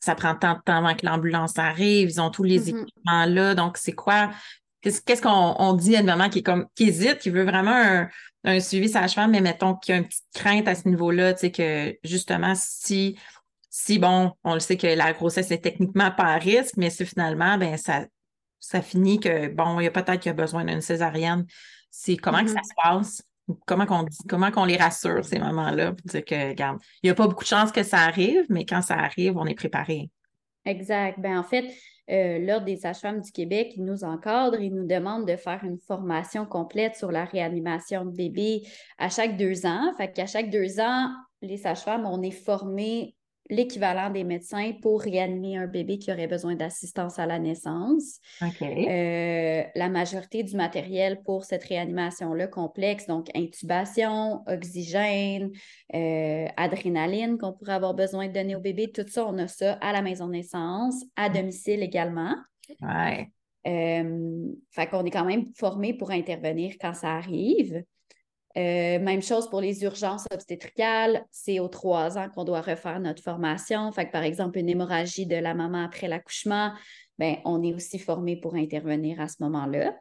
[0.00, 2.82] ça prend tant de temps avant que l'ambulance arrive, ils ont tous les mm-hmm.
[2.82, 3.54] équipements là.
[3.54, 4.30] Donc, c'est quoi?
[4.82, 8.08] Qu'est-ce qu'on dit à une maman qui est comme, qui hésite, qui veut vraiment un,
[8.44, 11.40] un suivi sage-femme, mais mettons qu'il y a une petite crainte à ce niveau-là, tu
[11.40, 13.16] sais, que justement, si
[13.74, 17.06] si, bon, on le sait que la grossesse est techniquement pas à risque, mais si
[17.06, 18.04] finalement, ben ça,
[18.60, 21.46] ça finit que, bon, il y a peut-être qu'il y a besoin d'une césarienne.
[21.90, 22.64] C'est comment que ça mm-hmm.
[22.64, 23.22] se passe?
[23.66, 27.14] Comment qu'on comment qu'on les rassure, ces moments-là, pour dire que, regarde, il n'y a
[27.14, 30.10] pas beaucoup de chances que ça arrive, mais quand ça arrive, on est préparé.
[30.66, 31.18] Exact.
[31.18, 31.64] Ben, en fait,
[32.10, 35.78] euh, l'Ordre des sages-femmes du Québec, il nous encadre, il nous demande de faire une
[35.78, 38.64] formation complète sur la réanimation de bébés
[38.98, 39.94] à chaque deux ans.
[39.96, 41.08] Fait qu'à chaque deux ans,
[41.40, 43.16] les sages-femmes, on est formés
[43.52, 48.18] l'équivalent des médecins pour réanimer un bébé qui aurait besoin d'assistance à la naissance.
[48.62, 55.50] Euh, la majorité du matériel pour cette réanimation-là complexe, donc intubation, oxygène,
[55.94, 59.74] euh, adrénaline qu'on pourrait avoir besoin de donner au bébé, tout ça, on a ça
[59.74, 61.32] à la maison de naissance, à mm.
[61.34, 62.34] domicile également.
[62.80, 63.28] Ouais.
[63.66, 67.84] Euh, fait qu'on est quand même formé pour intervenir quand ça arrive.
[68.56, 73.22] Euh, même chose pour les urgences obstétricales, c'est aux trois ans qu'on doit refaire notre
[73.22, 73.90] formation.
[73.92, 76.72] Fait que, par exemple, une hémorragie de la maman après l'accouchement,
[77.18, 79.94] ben, on est aussi formé pour intervenir à ce moment-là.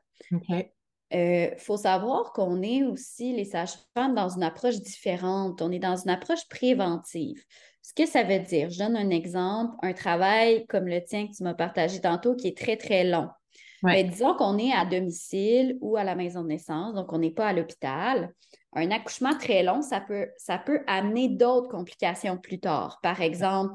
[1.13, 5.61] Il euh, faut savoir qu'on est aussi, les sages-femmes, dans une approche différente.
[5.61, 7.43] On est dans une approche préventive.
[7.81, 11.35] Ce que ça veut dire, je donne un exemple, un travail comme le tien que
[11.35, 13.27] tu m'as partagé tantôt qui est très, très long.
[13.83, 17.31] Mais disons qu'on est à domicile ou à la maison de naissance, donc on n'est
[17.31, 18.33] pas à l'hôpital.
[18.73, 22.99] Un accouchement très long, ça peut, ça peut amener d'autres complications plus tard.
[23.01, 23.73] Par exemple,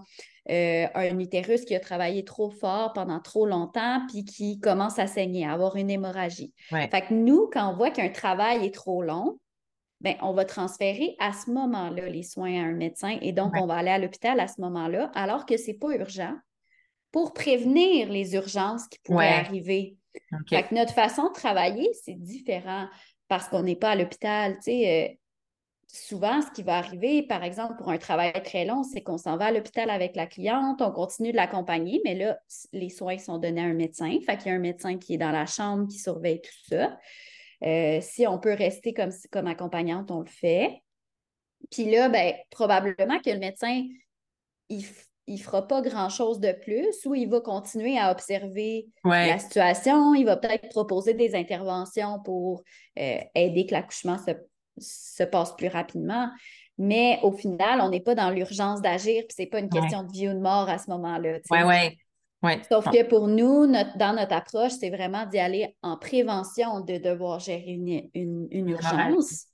[0.48, 5.06] euh, un utérus qui a travaillé trop fort pendant trop longtemps puis qui commence à
[5.06, 6.54] saigner, à avoir une hémorragie.
[6.70, 9.38] Fait que nous, quand on voit qu'un travail est trop long,
[10.00, 13.66] ben, on va transférer à ce moment-là les soins à un médecin et donc on
[13.66, 16.34] va aller à l'hôpital à ce moment-là, alors que ce n'est pas urgent
[17.16, 19.96] pour prévenir les urgences qui pourraient arriver.
[20.70, 22.88] notre façon de travailler, c'est différent
[23.26, 24.58] parce qu'on n'est pas à l'hôpital.
[24.68, 25.08] Euh,
[25.86, 29.38] souvent, ce qui va arriver, par exemple, pour un travail très long, c'est qu'on s'en
[29.38, 32.38] va à l'hôpital avec la cliente, on continue de l'accompagner, mais là,
[32.74, 34.14] les soins sont donnés à un médecin.
[34.26, 36.98] Fait qu'il y a un médecin qui est dans la chambre, qui surveille tout ça.
[37.64, 40.82] Euh, si on peut rester comme, comme accompagnante, on le fait.
[41.70, 43.84] Puis là, ben, probablement que le médecin,
[44.68, 44.84] il,
[45.28, 50.14] ne fera pas grand-chose de plus ou il va continuer à observer la situation.
[50.14, 52.62] Il va peut-être proposer des interventions pour
[52.98, 54.32] euh, aider que l'accouchement se,
[54.78, 56.30] se, passe plus rapidement.
[56.78, 60.12] Mais au final, on n'est pas dans l'urgence d'agir, puis c'est pas une question de
[60.12, 61.38] vie ou de mort à ce moment-là.
[61.50, 61.98] Oui, oui.
[62.70, 67.40] Sauf que pour nous, dans notre approche, c'est vraiment d'y aller en prévention de devoir
[67.40, 67.72] gérer
[68.14, 69.46] une, urgence,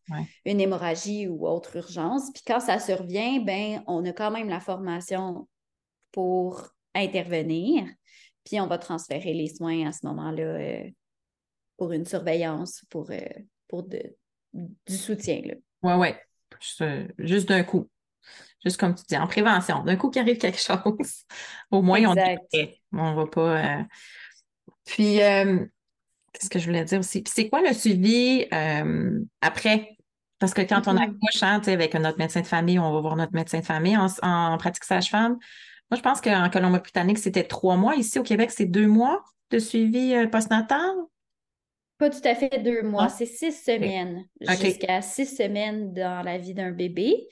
[0.44, 2.30] une hémorragie ou autre urgence.
[2.35, 5.46] Puis quand ça survient, ben, on a quand même la formation
[6.12, 7.85] pour intervenir.
[8.44, 10.90] Puis on va transférer les soins à ce moment-là euh,
[11.77, 13.18] pour une surveillance, pour, euh,
[13.68, 15.42] pour du soutien.
[15.83, 16.09] Oui, oui.
[17.18, 17.88] juste d'un coup.
[18.64, 19.83] Juste comme tu dis, en prévention.
[19.83, 21.25] D'un coup qu'il arrive quelque chose,
[21.70, 23.59] au moins on est On va pas.
[23.59, 23.83] Euh,
[24.85, 25.64] puis, euh,
[26.33, 27.22] qu'est-ce que je voulais dire aussi?
[27.22, 29.96] Puis, c'est quoi le suivi euh, après?
[30.38, 31.03] Parce que quand on mm-hmm.
[31.03, 34.59] accouche, hein, avec notre médecin de famille, on va voir notre médecin de famille en,
[34.59, 35.38] pratique sage-femme.
[35.92, 37.94] Moi, je pense qu'en Colombie-Britannique, c'était trois mois.
[37.96, 40.90] Ici, au Québec, c'est deux mois de suivi postnatal.
[41.98, 44.24] Pas tout à fait deux mois, c'est six semaines.
[44.40, 47.28] Jusqu'à six semaines dans la vie d'un bébé.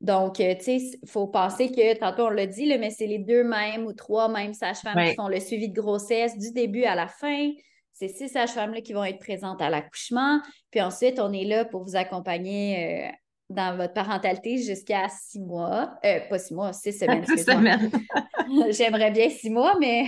[0.00, 3.18] Donc, euh, tu sais, il faut penser que, tantôt on l'a dit, mais c'est les
[3.18, 6.94] deux mêmes ou trois mêmes sages-femmes qui font le suivi de grossesse du début à
[6.94, 7.50] la fin.
[7.92, 10.40] C'est ces sages-femmes-là qui vont être présentes à l'accouchement.
[10.70, 13.12] Puis ensuite, on est là pour vous accompagner euh,
[13.50, 15.98] dans votre parentalité jusqu'à six mois.
[16.04, 17.24] Euh, pas six mois, six semaines.
[17.26, 17.90] Six semaines.
[18.70, 20.06] J'aimerais bien six mois, mais.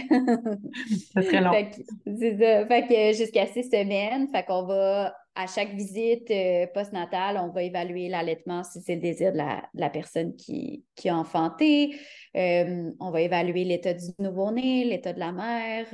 [1.12, 1.52] c'est très long.
[1.52, 2.66] ça.
[2.66, 4.28] Fait que jusqu'à six semaines.
[4.28, 9.00] Fait qu'on va, à chaque visite euh, postnatale, on va évaluer l'allaitement si c'est le
[9.00, 11.96] désir de la, personne qui, qui, a enfanté.
[12.36, 15.86] Euh, on va évaluer l'état du nouveau-né, l'état de la mère.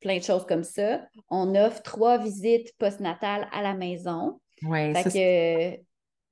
[0.00, 1.02] plein de choses comme ça.
[1.28, 4.40] On offre trois visites postnatales à la maison.
[4.62, 5.84] Oui, fait que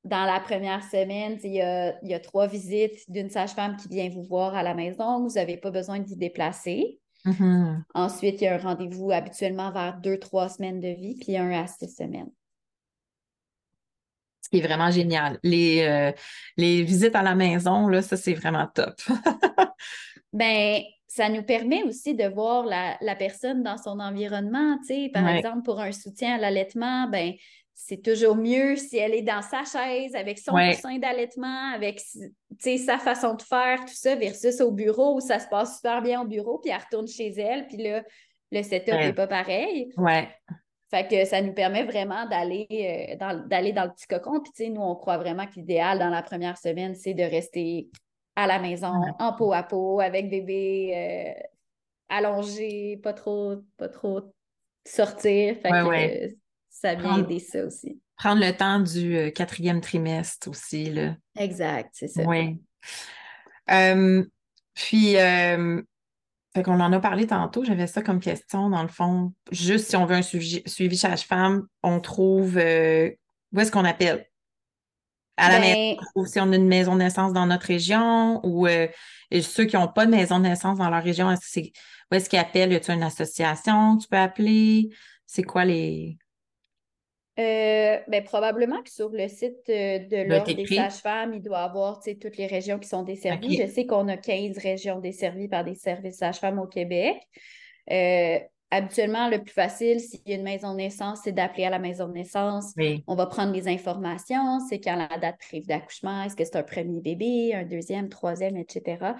[0.05, 4.55] dans la première semaine, il y a, trois visites d'une sage-femme qui vient vous voir
[4.55, 5.23] à la maison.
[5.23, 6.99] Vous n'avez pas besoin de vous déplacer.
[7.25, 7.83] Mm-hmm.
[7.95, 11.53] Ensuite, il y a un rendez-vous habituellement vers deux, trois semaines de vie, puis un
[11.53, 12.31] à six semaines.
[14.41, 15.39] Ce qui est vraiment génial.
[15.45, 16.11] Les, euh,
[16.57, 19.01] les visites à la maison, là, ça, c'est vraiment top.
[20.33, 20.83] ben,
[21.15, 24.79] ça nous permet aussi de voir la, personne dans son environnement.
[25.13, 27.35] Par exemple, pour un soutien à l'allaitement, ben,
[27.75, 32.99] c'est toujours mieux si elle est dans sa chaise avec son coussin d'allaitement, avec sa
[32.99, 36.27] façon de faire, tout ça, versus au bureau où ça se passe super bien au
[36.27, 38.03] bureau, puis elle retourne chez elle, puis là,
[38.51, 39.93] le setup n'est pas pareil.
[39.97, 40.29] Ouais.
[40.91, 44.43] Fait que ça nous permet vraiment d'aller euh, dans, d'aller dans le petit cocon.
[44.43, 47.89] Puis, nous, on croit vraiment que l'idéal dans la première semaine, c'est de rester
[48.37, 51.43] à la maison, en peau à peau, avec bébé euh,
[52.11, 54.21] allongé, pas trop, pas trop
[54.87, 55.57] sortir.
[55.57, 56.35] Fait que,
[56.83, 58.01] ça vient aider ça aussi.
[58.17, 60.91] Prendre le temps du euh, quatrième trimestre aussi.
[60.91, 61.15] Là.
[61.39, 62.23] Exact, c'est ça.
[62.25, 62.61] Oui.
[63.71, 64.25] Euh,
[64.75, 65.81] puis, euh,
[66.57, 69.33] on en a parlé tantôt, j'avais ça comme question, dans le fond.
[69.53, 74.27] Juste si on veut un suivi, suivi femme on trouve où est-ce qu'on appelle?
[75.37, 78.45] À la ben maison, ou si on a une maison de naissance dans notre région,
[78.45, 78.67] ou
[79.41, 81.73] ceux qui n'ont pas de maison de naissance dans leur région, est-ce c'est,
[82.11, 82.73] où est-ce qu'ils appellent?
[82.73, 84.91] Y a une association que tu peux appeler?
[85.27, 86.19] C'est quoi les.
[87.39, 91.65] Euh, ben, probablement que sur le site euh, de l'Ordre des sages-femmes, il doit y
[91.65, 93.57] avoir toutes les régions qui sont desservies.
[93.57, 97.17] Je sais qu'on a 15 régions desservies par des services sages-femmes au Québec.
[97.91, 98.39] Euh,
[98.71, 101.79] habituellement, le plus facile, s'il y a une maison de naissance, c'est d'appeler à la
[101.79, 102.75] maison de naissance.
[103.07, 104.61] On va prendre les informations.
[104.69, 108.59] C'est quand la date prévue d'accouchement, est-ce que c'est un premier bébé, un deuxième, troisième,
[108.59, 109.15] etc.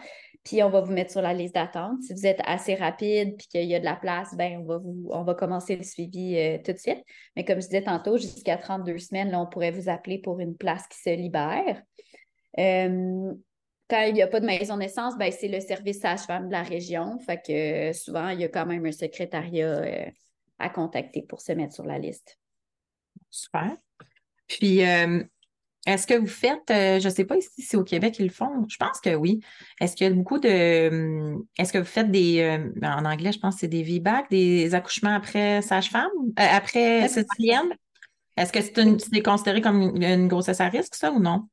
[0.45, 2.03] Puis on va vous mettre sur la liste d'attente.
[2.03, 4.79] Si vous êtes assez rapide puis qu'il y a de la place, ben on va
[4.79, 7.03] vous on va commencer le suivi euh, tout de suite.
[7.37, 10.57] Mais comme je disais tantôt, jusqu'à 32 semaines, là, on pourrait vous appeler pour une
[10.57, 11.81] place qui se libère.
[12.59, 13.33] Euh,
[13.89, 16.53] quand il n'y a pas de maison de naissance, ben, c'est le service sage-femme de
[16.53, 17.19] la région.
[17.21, 20.11] Fait que euh, souvent, il y a quand même un secrétariat
[20.59, 22.39] à contacter pour se mettre sur la liste.
[23.31, 23.77] Super.
[24.49, 24.83] Puis,
[25.85, 28.33] est-ce que vous faites, euh, je ne sais pas si c'est au Québec qu'ils le
[28.33, 29.41] font, je pense que oui.
[29.81, 30.89] Est-ce qu'il y a beaucoup de.
[30.89, 32.41] Hum, est-ce que vous faites des.
[32.41, 36.47] Euh, ben, en anglais, je pense que c'est des VBAC, des accouchements après sage-femme, euh,
[36.53, 37.75] après césarienne?
[38.37, 41.49] Est-ce que c'est considéré comme une, grossesse à risque, ça, ou non?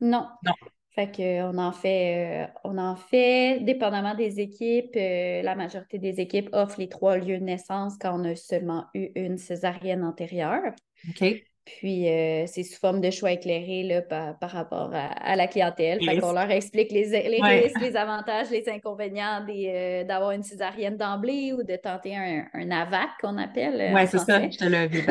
[0.00, 0.26] Non.
[0.42, 0.52] Non.
[0.90, 6.80] Fait qu'on en fait, on en fait, dépendamment des équipes, la majorité des équipes offrent
[6.80, 10.72] les trois lieux de naissance quand on a seulement eu une césarienne antérieure.
[11.10, 11.44] OK.
[11.66, 15.98] Puis, euh, c'est sous forme de choix éclairé là, par, rapport à, la clientèle.
[16.02, 21.52] Fait qu'on leur explique les, risques, les avantages, les inconvénients euh, d'avoir une césarienne d'emblée
[21.52, 23.80] ou de tenter un, un AVAC qu'on appelle.
[23.80, 25.04] Euh, oui, c'est ça, je te l'ai vu.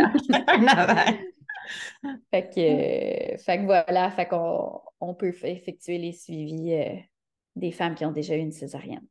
[0.48, 1.20] un AVAC.
[2.32, 7.04] fait, que, fait que voilà, fait qu'on on peut effectuer les suivis
[7.58, 9.06] des femmes qui ont déjà eu une césarienne.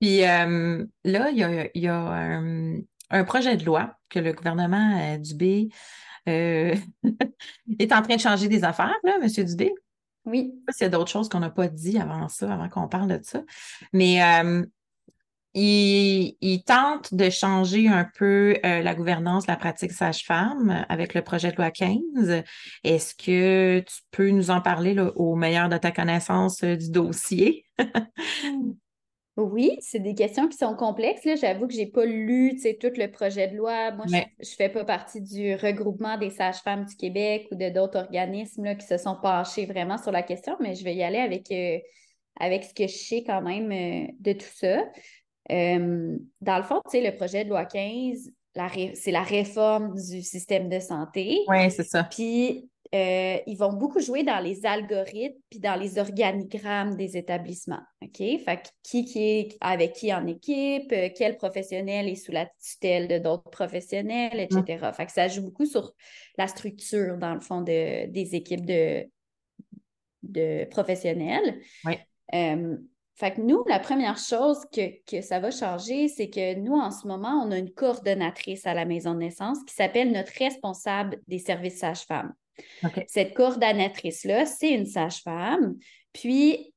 [0.00, 2.40] Puis là, il y a, y a
[3.12, 5.68] un, projet de loi que le gouvernement euh, Dubé
[6.28, 6.74] euh,
[7.78, 9.44] est en train de changer des affaires, là, M.
[9.44, 9.72] Dubé.
[10.24, 10.52] Oui.
[10.80, 13.42] A d'autres choses qu'on n'a pas dit avant ça, avant qu'on parle de ça.
[13.92, 14.64] Mais euh,
[15.54, 21.50] il, tente de changer un peu la gouvernance de la pratique sage-femme avec le projet
[21.50, 22.42] de loi 15.
[22.84, 27.66] Est-ce que tu peux nous en parler au meilleur de ta connaissance du dossier?
[29.38, 31.26] Oui, c'est des questions qui sont complexes.
[31.40, 33.90] J'avoue que je n'ai pas lu tout le projet de loi.
[33.92, 37.98] Moi, je ne fais pas partie du regroupement des sages-femmes du Québec ou de d'autres
[38.00, 41.50] organismes qui se sont penchés vraiment sur la question, mais je vais y aller avec,
[41.50, 41.78] euh,
[42.38, 44.84] avec ce que je sais quand même euh, de tout ça.
[45.50, 48.30] Euh, dans le fond, le projet de loi 15,
[48.94, 51.38] c'est la réforme du système de santé.
[51.48, 52.04] Oui, c'est ça.
[52.04, 57.80] Puis euh, ils vont beaucoup jouer dans les algorithmes puis dans les organigrammes des établissements.
[58.02, 58.18] OK?
[58.18, 63.08] Fait qui, qui est avec qui en équipe, euh, quel professionnel est sous la tutelle
[63.08, 64.90] de d'autres professionnels, etc.
[64.94, 65.94] Fait que ça joue beaucoup sur
[66.36, 69.08] la structure, dans le fond, de, des équipes de,
[70.22, 71.62] de professionnels.
[71.86, 71.94] Oui.
[72.34, 72.76] Euh,
[73.14, 76.90] fait que nous, la première chose que, que ça va changer, c'est que nous, en
[76.90, 81.20] ce moment, on a une coordonnatrice à la maison de naissance qui s'appelle notre responsable
[81.26, 82.34] des services sages-femmes.
[83.06, 85.76] Cette coordonnatrice-là, c'est une sage-femme,
[86.12, 86.72] puis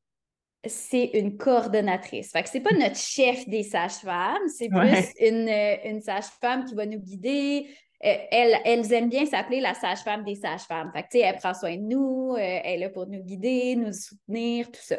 [0.68, 2.32] c'est une coordonnatrice.
[2.32, 5.50] Fait que c'est pas notre chef des sages-femmes, c'est plus une,
[5.84, 7.68] une sage-femme qui va nous guider.
[8.04, 10.92] Euh, elles, elles aiment bien s'appeler la sage-femme des sages-femmes.
[10.94, 13.94] Fait que, elle prend soin de nous, euh, elle est là pour nous guider, nous
[13.94, 14.98] soutenir, tout ça.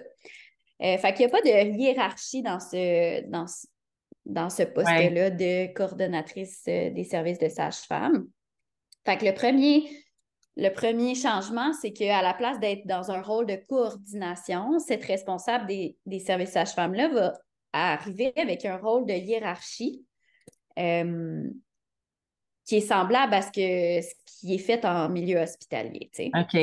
[0.82, 3.46] Euh, fait qu'il n'y a pas de hiérarchie dans ce, dans,
[4.24, 7.48] dans ce poste-là de coordonnatrice des services de.
[7.48, 9.88] Fait que le premier
[10.56, 15.66] le premier changement, c'est qu'à la place d'être dans un rôle de coordination, cette responsable
[15.66, 17.34] des, services sages-femmes-là va
[17.72, 20.04] arriver avec un rôle de hiérarchie
[20.78, 21.44] euh,
[22.64, 26.10] qui est semblable à ce, que, ce qui est fait en milieu hospitalier.
[26.34, 26.58] OK.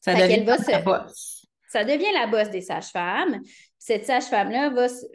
[0.00, 1.46] Ça devient la bosse.
[1.68, 3.40] Ça devient la bosse des sages-femmes.
[3.76, 4.72] Cette sage-femme-là,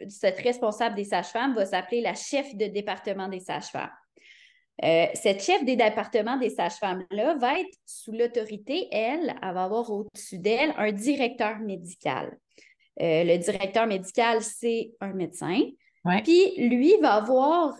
[0.08, 3.90] cette responsable des sages-femmes va s'appeler la chef de département des sages-femmes.
[4.84, 9.90] Euh, cette chef des départements des sages-femmes-là va être sous l'autorité, elle, elle va avoir
[9.90, 12.36] au-dessus d'elle un directeur médical.
[13.00, 15.60] Euh, le directeur médical, c'est un médecin.
[16.24, 17.76] Puis lui va avoir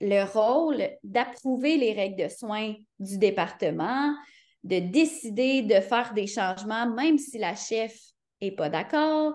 [0.00, 4.12] le rôle d'approuver les règles de soins du département,
[4.64, 7.96] de décider de faire des changements, même si la chef
[8.42, 9.34] n'est pas d'accord,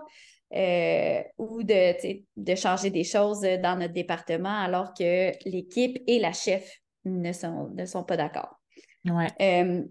[0.54, 6.32] euh, ou de, de changer des choses dans notre département alors que l'équipe et la
[6.32, 8.60] chef ne sont, ne sont pas d'accord.
[9.04, 9.28] Ouais.
[9.40, 9.82] Euh,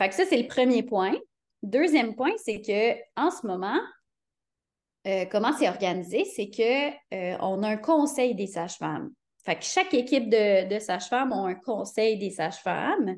[0.00, 1.14] fait que ça, c'est le premier point.
[1.62, 3.78] Deuxième point, c'est que en ce moment,
[5.06, 9.10] euh, comment c'est organisé, c'est qu'on euh, on a un conseil des sages-femmes.
[9.44, 13.16] Fait que chaque équipe de, de sages-femmes a un conseil des sages-femmes.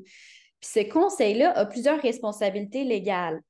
[0.59, 3.41] Puis ce conseil-là a plusieurs responsabilités légales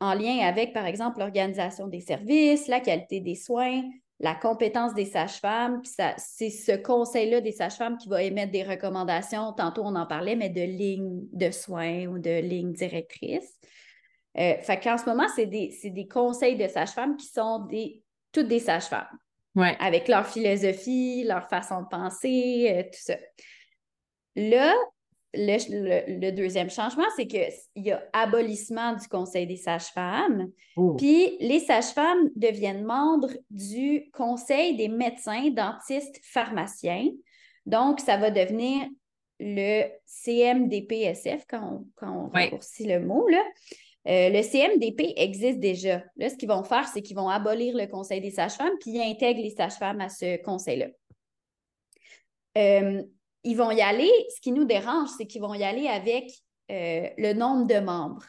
[0.00, 3.82] en lien avec, par exemple, l'organisation des services, la qualité des soins,
[4.20, 5.80] la compétence des sages-femmes.
[5.84, 9.52] C'est ce conseil-là des sages-femmes qui va émettre des recommandations.
[9.52, 13.58] Tantôt, on en parlait, mais de lignes de soins ou de lignes directrices.
[14.36, 18.02] Euh, fait qu'en ce moment, c'est des, des, conseils de sages-femmes qui sont des,
[18.32, 19.08] toutes des sages-femmes.
[19.54, 19.76] Ouais.
[19.80, 23.16] Avec leur philosophie, leur façon de penser, euh, tout ça.
[24.36, 24.74] Là,
[25.34, 30.50] le, deuxième changement, c'est qu'il y a abolissement du Conseil des sages-femmes.
[30.76, 30.94] Oh.
[30.96, 37.10] Puis les sages-femmes deviennent membres du Conseil des médecins, dentistes, pharmaciens.
[37.66, 38.86] Donc, ça va devenir
[39.40, 43.28] le CMDPSF, quand on, quand raccourcit le mot.
[43.28, 43.42] Là.
[44.08, 46.02] Euh, le CMDP existe déjà.
[46.16, 49.02] Là, ce qu'ils vont faire, c'est qu'ils vont abolir le Conseil des sages-femmes, puis ils
[49.02, 50.86] intègrent les sages-femmes à ce conseil-là.
[52.56, 53.02] Euh,
[53.44, 56.30] ils vont y aller, ce qui nous dérange, c'est qu'ils vont y aller avec
[56.70, 58.24] euh, le nombre de membres.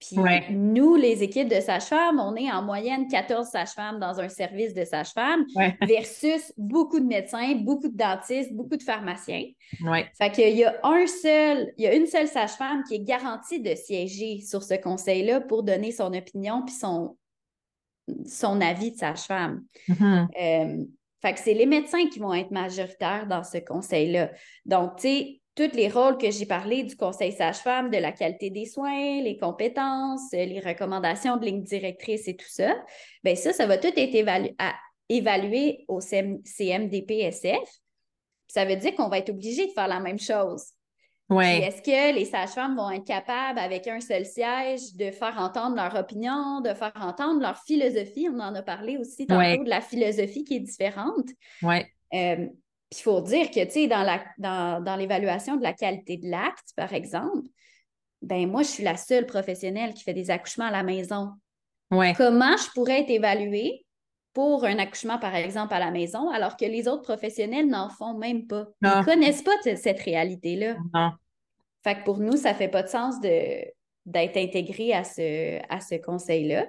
[0.00, 0.16] Puis
[0.50, 4.84] nous, les équipes de sages-femmes, on est en moyenne 14 sages-femmes dans un service de
[4.84, 5.44] sages-femmes
[5.86, 9.44] versus beaucoup de médecins, beaucoup de dentistes, beaucoup de pharmaciens.
[9.84, 10.10] Ouais.
[10.16, 13.60] Fait qu'il y a un seul, il y a une seule sage-femme qui est garantie
[13.60, 17.18] de siéger sur ce conseil-là pour donner son opinion puis son,
[18.24, 19.64] son avis de sage-femme.
[19.86, 20.28] Mm-hmm.
[20.40, 20.84] Euh,
[21.20, 24.30] fait que c'est les médecins qui vont être majoritaires dans ce conseil-là.
[24.64, 28.48] Donc, tu sais, tous les rôles que j'ai parlé du conseil sage-femme, de la qualité
[28.50, 32.74] des soins, les compétences, les recommandations de ligne directrice et tout ça,
[33.22, 34.54] bien ça, ça va tout être
[35.08, 37.68] évalué au CMDPSF.
[38.46, 40.64] Ça veut dire qu'on va être obligé de faire la même chose.
[41.30, 41.60] Ouais.
[41.60, 45.94] Est-ce que les sages-femmes vont être capables, avec un seul siège, de faire entendre leur
[45.94, 48.28] opinion, de faire entendre leur philosophie?
[48.28, 51.28] On en a parlé aussi tantôt de la philosophie qui est différente.
[51.62, 51.84] Oui.
[52.14, 52.46] Euh,
[52.92, 56.70] il faut dire que, tu sais, dans, la, dans, l'évaluation de la qualité de l'acte,
[56.74, 57.46] par exemple,
[58.22, 61.30] ben moi, je suis la seule professionnelle qui fait des accouchements à la maison.
[61.92, 62.12] Ouais.
[62.16, 63.86] Comment je pourrais être évaluée
[64.32, 68.14] pour un accouchement, par exemple, à la maison, alors que les autres professionnels n'en font
[68.14, 68.66] même pas.
[68.82, 70.76] Ils ne connaissent pas cette réalité-là.
[70.94, 71.12] Non.
[71.82, 73.64] Fait que pour nous, ça ne fait pas de sens de,
[74.06, 76.66] d'être intégré à ce, à ce conseil-là.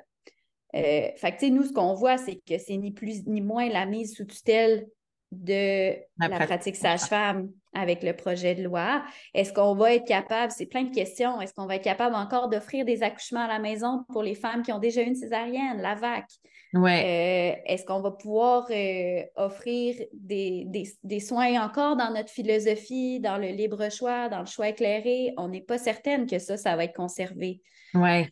[0.76, 3.86] Euh, fait que, nous, ce qu'on voit, c'est que c'est ni plus ni moins la
[3.86, 4.88] mise sous tutelle
[5.32, 9.04] de la, pratique, sage-femme avec le projet de loi.
[9.34, 12.50] Est-ce qu'on va être capable, c'est plein de questions, est-ce qu'on va être capable encore
[12.50, 15.96] d'offrir des accouchements à la maison pour les femmes qui ont déjà une césarienne, la
[15.96, 16.26] VAC?
[16.74, 17.58] Ouais.
[17.58, 20.66] Euh, est-ce qu'on va pouvoir euh, offrir des,
[21.04, 25.34] des, soins encore dans notre philosophie, dans le libre choix, dans le choix éclairé?
[25.38, 27.62] On n'est pas certaine que ça, ça va être conservé.
[27.94, 28.28] Oui.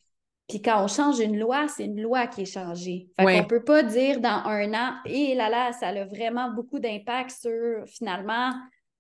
[0.47, 3.09] Puis quand on change une loi, c'est une loi qui est changée.
[3.19, 6.49] Fait qu'on ne peut pas dire dans un an, et là là, ça a vraiment
[6.49, 8.51] beaucoup d'impact sur finalement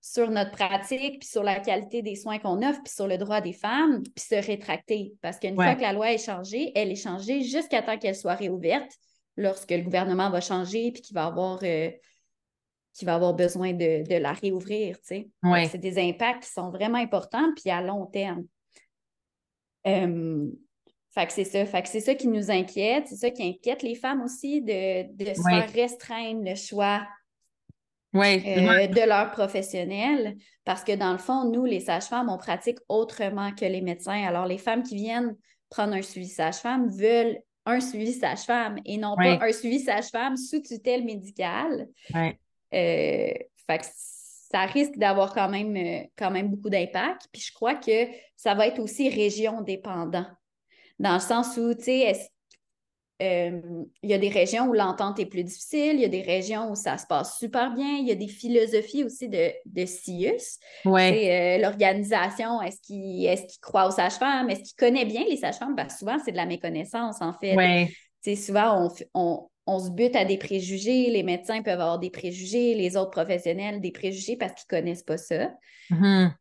[0.01, 3.41] sur notre pratique, puis sur la qualité des soins qu'on offre, puis sur le droit
[3.41, 5.13] des femmes, puis se rétracter.
[5.21, 8.35] Parce qu'une fois que la loi est changée, elle est changée jusqu'à temps qu'elle soit
[8.35, 8.91] réouverte,
[9.39, 11.89] lorsque le gouvernement va changer, puis qu'il va avoir, euh,
[13.01, 14.97] va avoir besoin de, la réouvrir.
[15.03, 15.31] C'est
[15.77, 18.45] des impacts qui sont vraiment importants, puis à long terme.
[19.87, 20.47] Euh,
[21.11, 21.65] fait que c'est ça.
[21.65, 23.07] Fait que c'est ça qui nous inquiète.
[23.07, 27.07] C'est ça qui inquiète les femmes aussi de, de se faire restreindre le choix
[28.15, 30.35] euh, de leur professionnel.
[30.65, 34.23] Parce que dans le fond, nous, les sages-femmes, on pratique autrement que les médecins.
[34.23, 35.35] Alors, les femmes qui viennent
[35.69, 40.61] prendre un suivi sage-femme veulent un suivi sage-femme et non pas un suivi sage-femme sous
[40.61, 41.87] tutelle médicale.
[42.13, 43.33] Euh,
[43.67, 47.27] fait que ça risque d'avoir quand même, euh, quand même beaucoup d'impact.
[47.31, 50.25] Puis je crois que ça va être aussi région dépendant
[50.99, 52.29] dans le sens où, tu sais,
[53.21, 53.59] euh,
[54.01, 56.71] il y a des régions où l'entente est plus difficile, il y a des régions
[56.71, 60.59] où ça se passe super bien, il y a des philosophies aussi de, de CIUS.
[60.85, 61.57] Ouais.
[61.57, 64.49] Euh, l'organisation, est-ce qu'il est croit aux sages-femmes?
[64.49, 65.75] Est-ce qu'il connaît bien les sages-femmes?
[65.75, 67.55] Ben, souvent, c'est de la méconnaissance, en fait.
[67.55, 67.91] Ouais.
[68.35, 71.09] Souvent, on, on, se bute à des préjugés.
[71.09, 75.03] Les médecins peuvent avoir des préjugés, les autres professionnels des préjugés parce qu'ils ne connaissent
[75.03, 75.51] pas ça.
[75.89, 76.31] Mm-hmm.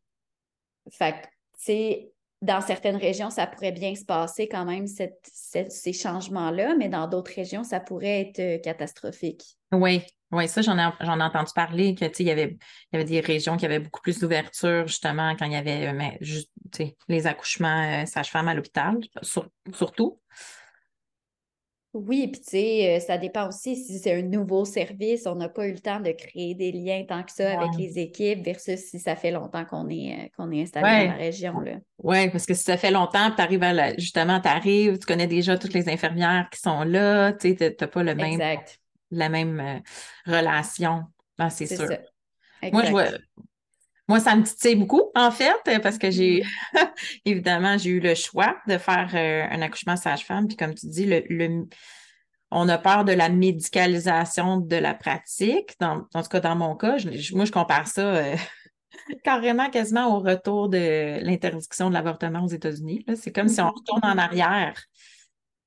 [0.91, 1.27] Fait que,
[1.65, 2.09] tu
[2.41, 7.33] dans certaines régions, ça pourrait bien se passer quand même, ces changements-là, mais dans d'autres
[7.35, 9.43] régions, ça pourrait être euh, catastrophique.
[9.73, 12.57] Oui, oui, ça, j'en ai, ai entendu parler que il y avait,
[12.93, 15.93] y avait des régions qui avaient beaucoup plus d'ouverture, justement, quand il y avait euh,
[15.93, 16.17] mais,
[17.07, 18.99] les accouchements euh, sage-femme à l'hôpital,
[19.73, 20.21] surtout.
[21.93, 25.49] Oui, puis tu sais, euh, ça dépend aussi si c'est un nouveau service, on n'a
[25.49, 28.79] pas eu le temps de créer des liens tant que ça avec les équipes versus
[28.79, 31.53] si ça fait longtemps qu'on est, euh, qu'on est installé dans la région.
[31.97, 35.25] Oui, parce que si ça fait longtemps, tu arrives à justement, tu arrives, tu connais
[35.25, 38.39] déjà toutes les infirmières qui sont là, tu n'as pas le même,
[39.09, 41.05] la même euh, relation.
[41.39, 41.87] Ben, c'est sûr.
[42.71, 43.05] Moi, je vois,
[44.09, 45.53] moi, ça me titille beaucoup, en fait,
[45.83, 46.89] parce que j'ai, mm-hmm.
[47.25, 50.47] évidemment, j'ai eu le choix de faire euh, un accouchement sage-femme.
[50.47, 51.67] Puis comme tu dis, le,
[52.49, 55.75] on a peur de la médicalisation de la pratique.
[55.79, 56.97] Dans, en tout cas, dans mon cas,
[57.33, 58.35] moi, je compare ça euh,
[59.23, 63.05] carrément quasiment au retour de l'interdiction de l'avortement aux États-Unis.
[63.15, 64.73] C'est comme si on retourne en arrière.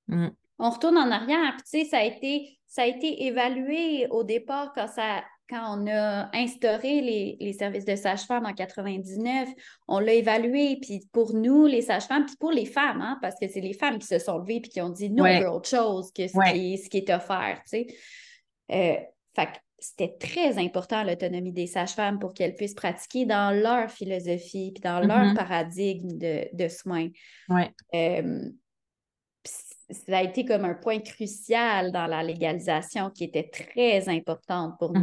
[0.09, 0.30] Mm.
[0.59, 1.55] On retourne en arrière.
[1.59, 5.22] tu sais, ça a été, ça a été évalué au départ quand ça
[5.53, 7.03] quand on a instauré
[7.38, 9.48] les, services de sage-femme en 99,
[9.86, 13.46] on l'a évalué, puis pour nous, les sages-femmes, puis pour les femmes, hein, parce que
[13.48, 15.68] c'est les femmes qui se sont levées puis qui ont dit non, on veut autre
[15.68, 17.86] chose que ce, qui, est offert, tu sais.
[18.72, 18.96] Euh,
[19.36, 19.48] fait
[19.78, 25.00] c'était très important l'autonomie des sages-femmes pour qu'elles puissent pratiquer dans leur philosophie puis dans
[25.00, 25.34] leur mm-hmm.
[25.34, 27.09] paradigme de, soins.
[27.92, 28.48] Euh,
[29.93, 34.93] ça a été comme un point crucial dans la légalisation qui était très importante pour
[34.93, 35.03] nous.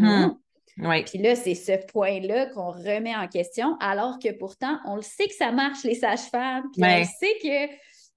[0.77, 1.05] Mm-hmm.
[1.05, 5.27] Puis là, c'est ce point-là qu'on remet en question, alors que pourtant, on le sait
[5.27, 7.73] que ça marche, les sages-femmes, puis on sait que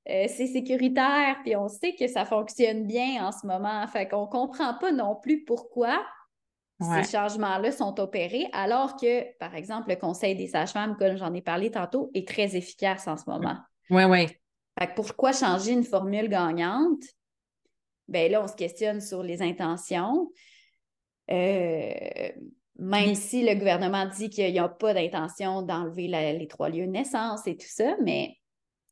[0.08, 3.86] euh, c'est sécuritaire, puis on sait que ça fonctionne bien en ce moment.
[3.88, 6.04] Fait qu'on comprend pas non plus pourquoi
[6.80, 11.40] ces changements-là sont opérés, alors que, par exemple, le Conseil des sages-femmes, comme j'en ai
[11.40, 13.56] parlé tantôt, est très efficace en ce moment.
[13.90, 14.26] Oui, oui.
[14.78, 17.02] Fait que pourquoi changer une formule gagnante?
[18.08, 20.30] Bien là, on se questionne sur les intentions.
[21.30, 22.30] Euh,
[22.78, 26.90] même si le gouvernement dit qu'il n'y a pas d'intention d'enlever les trois lieux de
[26.90, 28.36] naissance et tout ça, mais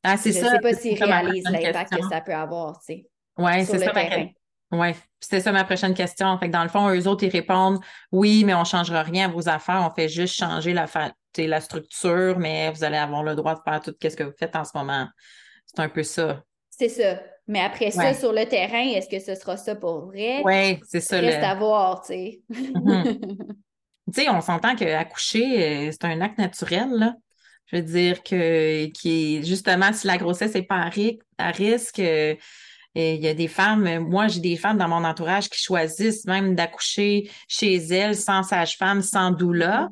[0.03, 3.07] ah, je ne sais pas s'ils réalisent l'impact que ça peut avoir, tu sais.
[3.37, 3.91] Oui, c'est ça.
[3.91, 4.29] terrain.
[4.73, 6.39] Oui, c'était ça ma prochaine question.
[6.39, 7.81] Fait que dans le fond, eux autres, ils répondent
[8.13, 10.87] oui, mais on ne changera rien à vos affaires, on fait juste changer la,
[11.37, 14.55] la structure, mais vous allez avoir le droit de faire tout ce que vous faites
[14.55, 15.09] en ce moment.
[15.71, 16.43] C'est un peu ça.
[16.71, 17.21] C'est ça.
[17.47, 20.43] Mais après ça, sur le terrain, est-ce que ce sera ça pour vrai?
[20.45, 21.21] Oui, c'est ça.
[21.21, 22.41] Reste à voir, tu sais.
[22.51, 23.55] Mm-hmm.
[24.13, 27.15] Tu sais, on s'entend qu'accoucher, euh, c'est un acte naturel, là.
[27.67, 30.91] Je veux dire que qui justement si la grossesse n'est pas
[31.39, 32.35] à, risque, euh,
[32.97, 36.57] il y a des femmes, moi j'ai des femmes dans mon entourage qui choisissent même
[36.57, 39.91] d'accoucher chez elles sans sage-femme, sans doula.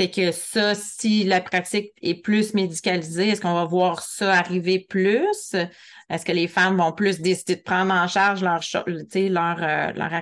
[0.00, 4.78] Fait que ça, si la pratique est plus médicalisée, est-ce qu'on va voir ça arriver
[4.88, 5.54] plus?
[6.08, 10.12] Est-ce que les femmes vont plus décider de prendre en charge leur, leur, euh, leur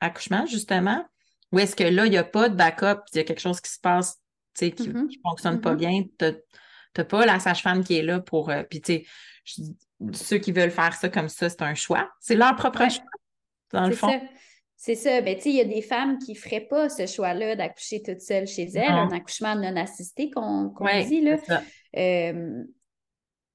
[0.00, 1.04] accouchement, justement?
[1.52, 3.60] Ou est-ce que là, il n'y a pas de backup, il y a quelque chose
[3.60, 4.16] qui se passe
[4.54, 5.20] qui ne mm-hmm.
[5.22, 5.76] fonctionne pas mm-hmm.
[5.76, 6.04] bien?
[6.18, 6.32] Tu
[6.96, 8.48] n'as pas la sage-femme qui est là pour.
[8.48, 9.04] Euh, puis, tu
[9.44, 9.66] sais,
[10.14, 12.08] ceux qui veulent faire ça comme ça, c'est un choix.
[12.20, 13.04] C'est leur propre choix,
[13.70, 14.18] dans le fond.
[14.82, 15.20] C'est ça.
[15.20, 18.46] Ben, il y a des femmes qui ne feraient pas ce choix-là d'accoucher toute seule
[18.46, 20.72] chez elles, un accouchement non assisté qu'on
[21.06, 21.20] dit.
[21.20, 21.36] Là.
[21.98, 22.64] Euh,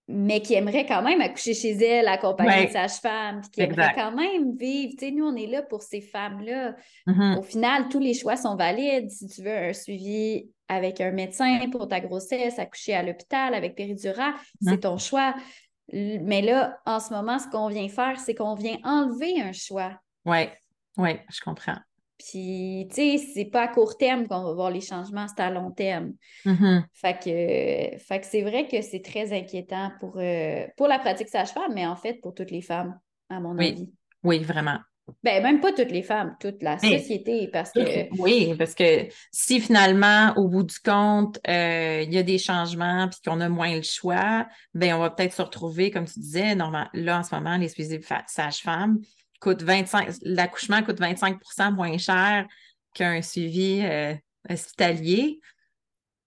[0.07, 4.55] mais qui aimeraient quand même accoucher chez elles, accompagner de sage-femme, qui aimeraient quand même
[4.55, 4.93] vivre.
[4.99, 6.75] Tu sais, nous, on est là pour ces femmes-là.
[7.07, 7.39] Mm-hmm.
[7.39, 9.09] Au final, tous les choix sont valides.
[9.09, 13.73] Si tu veux un suivi avec un médecin pour ta grossesse, accoucher à l'hôpital avec
[13.73, 14.69] péridurale, mm-hmm.
[14.69, 15.33] c'est ton choix.
[15.91, 19.99] Mais là, en ce moment, ce qu'on vient faire, c'est qu'on vient enlever un choix.
[20.23, 20.49] Oui,
[20.97, 21.77] oui, je comprends.
[22.17, 25.51] Puis, tu sais, c'est pas à court terme qu'on va voir les changements, c'est à
[25.51, 26.13] long terme.
[26.45, 26.83] Mm-hmm.
[26.93, 31.73] Fait que, que c'est vrai que c'est très inquiétant pour, euh, pour la pratique sage-femme,
[31.73, 32.97] mais en fait pour toutes les femmes,
[33.29, 33.91] à mon avis.
[34.23, 34.77] Oui, vraiment.
[35.23, 38.09] Ben, même pas toutes les femmes, toute la société, parce que...
[38.19, 43.07] Oui, parce que si finalement, au bout du compte, euh, il y a des changements
[43.07, 46.55] puis qu'on a moins le choix, ben on va peut-être se retrouver, comme tu disais,
[46.55, 48.99] normal, là, en ce moment, les sages-femmes
[49.45, 50.09] coûtent 25...
[50.23, 52.47] L'accouchement coûte 25% moins cher
[52.93, 54.15] qu'un suivi euh,
[54.49, 55.39] hospitalier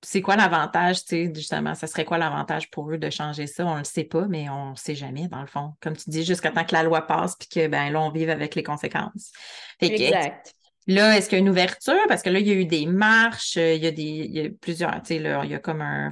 [0.03, 3.66] c'est quoi l'avantage, tu sais, justement, ça serait quoi l'avantage pour eux de changer ça?
[3.66, 5.75] On ne le sait pas, mais on ne sait jamais, dans le fond.
[5.81, 8.31] Comme tu dis, jusqu'à temps que la loi passe puis que, ben là, on vive
[8.31, 9.33] avec les conséquences.
[9.81, 10.55] exact.
[10.87, 12.07] là, est-ce qu'il y a une ouverture?
[12.07, 14.31] Parce que là, il y a eu des marches, euh, il y a des, il
[14.31, 16.11] y a plusieurs, tu sais, là, il y a comme un,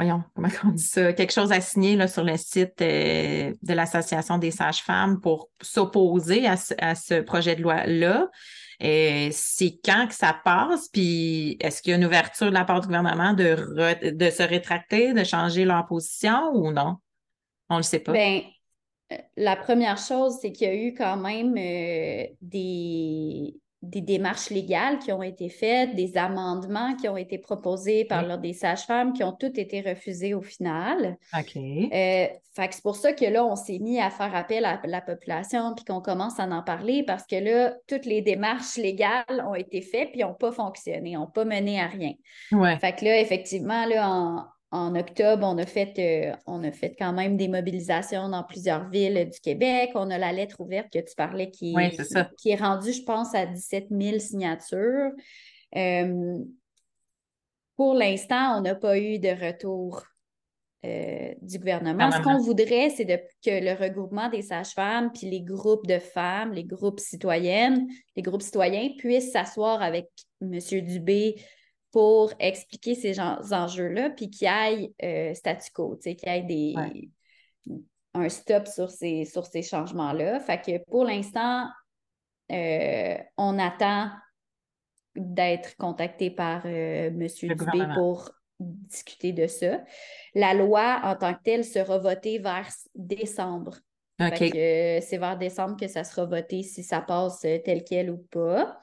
[0.00, 3.72] voyons, comment on dit ça, quelque chose à signer là, sur le site euh, de
[3.74, 8.28] l'Association des sages-femmes pour s'opposer à, ce projet de loi-là.
[8.82, 12.64] Euh, c'est quand que ça passe, puis est-ce qu'il y a une ouverture de la
[12.64, 16.96] part du gouvernement de, de se rétracter, de changer leur position ou non?
[17.68, 18.12] On ne le sait pas.
[18.12, 18.40] Bien,
[19.12, 21.52] euh, la première chose, c'est qu'il y a eu quand même
[22.40, 28.26] des, des démarches légales qui ont été faites, des amendements qui ont été proposés par
[28.26, 31.16] l'Ordre des sages-femmes qui ont tous été refusés au final.
[31.36, 31.56] OK.
[31.56, 35.74] Euh, c'est pour ça que là, on s'est mis à faire appel à la population
[35.74, 39.80] puis qu'on commence à en parler parce que là, toutes les démarches légales ont été
[39.80, 42.12] faites puis n'ont pas fonctionné, n'ont pas mené à rien.
[42.52, 42.76] Ouais.
[42.78, 46.94] Fait que là, effectivement, là, en, en octobre, on a, fait, euh, on a fait
[46.96, 49.90] quand même des mobilisations dans plusieurs villes du Québec.
[49.96, 51.74] On a la lettre ouverte que tu parlais qui,
[52.38, 55.10] qui, est rendue, je pense, à 17 000 signatures.
[55.76, 56.38] Euh,
[57.76, 60.04] pour l'instant, on n'a pas eu de retour
[60.84, 62.10] euh, du gouvernement.
[62.12, 66.64] Ce qu'on voudrait, c'est que le regroupement des sages-femmes, puis les groupes de femmes, les
[66.64, 70.08] groupes citoyennes, les groupes citoyens puissent s'asseoir avec
[70.40, 70.58] M.
[70.82, 71.36] Dubé,
[71.92, 76.74] pour expliquer ces enjeux-là, puis qu'il y ait euh, statu quo, qu'il y ait des,
[78.14, 80.40] un stop sur ces, sur ces changements-là.
[80.40, 81.68] Fait que pour l'instant,
[82.52, 84.10] euh, on attend
[85.16, 87.26] d'être contacté par euh, M.
[87.42, 88.30] Dubé pour
[88.60, 89.82] discuter de ça.
[90.34, 93.78] La loi en tant que telle sera votée vers décembre.
[94.18, 98.78] c'est vers décembre que ça sera voté si ça passe tel quel ou pas.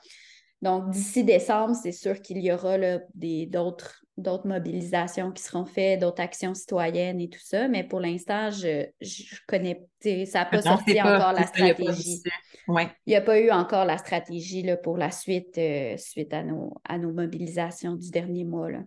[0.61, 2.77] Donc, d'ici décembre, c'est sûr qu'il y aura
[3.15, 8.87] d'autres mobilisations qui seront faites, d'autres actions citoyennes et tout ça, mais pour l'instant, je,
[8.99, 9.85] je connais,
[10.25, 12.23] ça n'a pas sorti encore la stratégie.
[12.67, 16.43] Il n'y a pas eu encore la stratégie là, pour la suite, euh, suite à
[16.43, 18.71] nos, à nos mobilisations du dernier mois.
[18.71, 18.79] Là.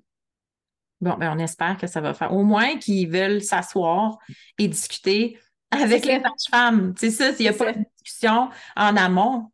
[1.01, 2.33] Bon, ben on espère que ça va faire.
[2.33, 4.19] Au moins qu'ils veulent s'asseoir
[4.59, 5.39] et discuter
[5.71, 6.95] avec les sages-femmes.
[6.99, 9.51] C'est ça, s'il n'y a pas de discussion en amont,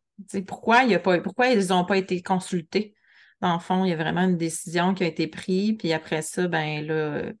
[0.47, 2.93] pourquoi, il y a pas, pourquoi ils n'ont pas été consultés?
[3.41, 6.21] Dans le fond, il y a vraiment une décision qui a été prise, puis après
[6.21, 7.31] ça, ben là,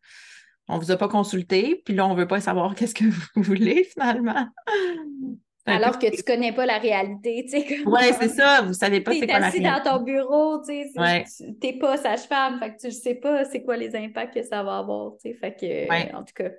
[0.67, 3.05] on ne vous a pas consulté, puis là, on ne veut pas savoir qu'est-ce que
[3.05, 4.47] vous voulez finalement.
[5.65, 7.79] Alors que tu ne connais pas la réalité, tu sais.
[7.85, 9.67] Oui, c'est ça, vous ne savez pas c'est quoi la réalité.
[9.67, 13.15] assis dans ton bureau, tu sais, tu n'es pas sage-femme, fait que tu ne sais
[13.15, 16.33] pas c'est quoi les impacts que ça va avoir, tu sais, fait que, en tout
[16.35, 16.49] cas...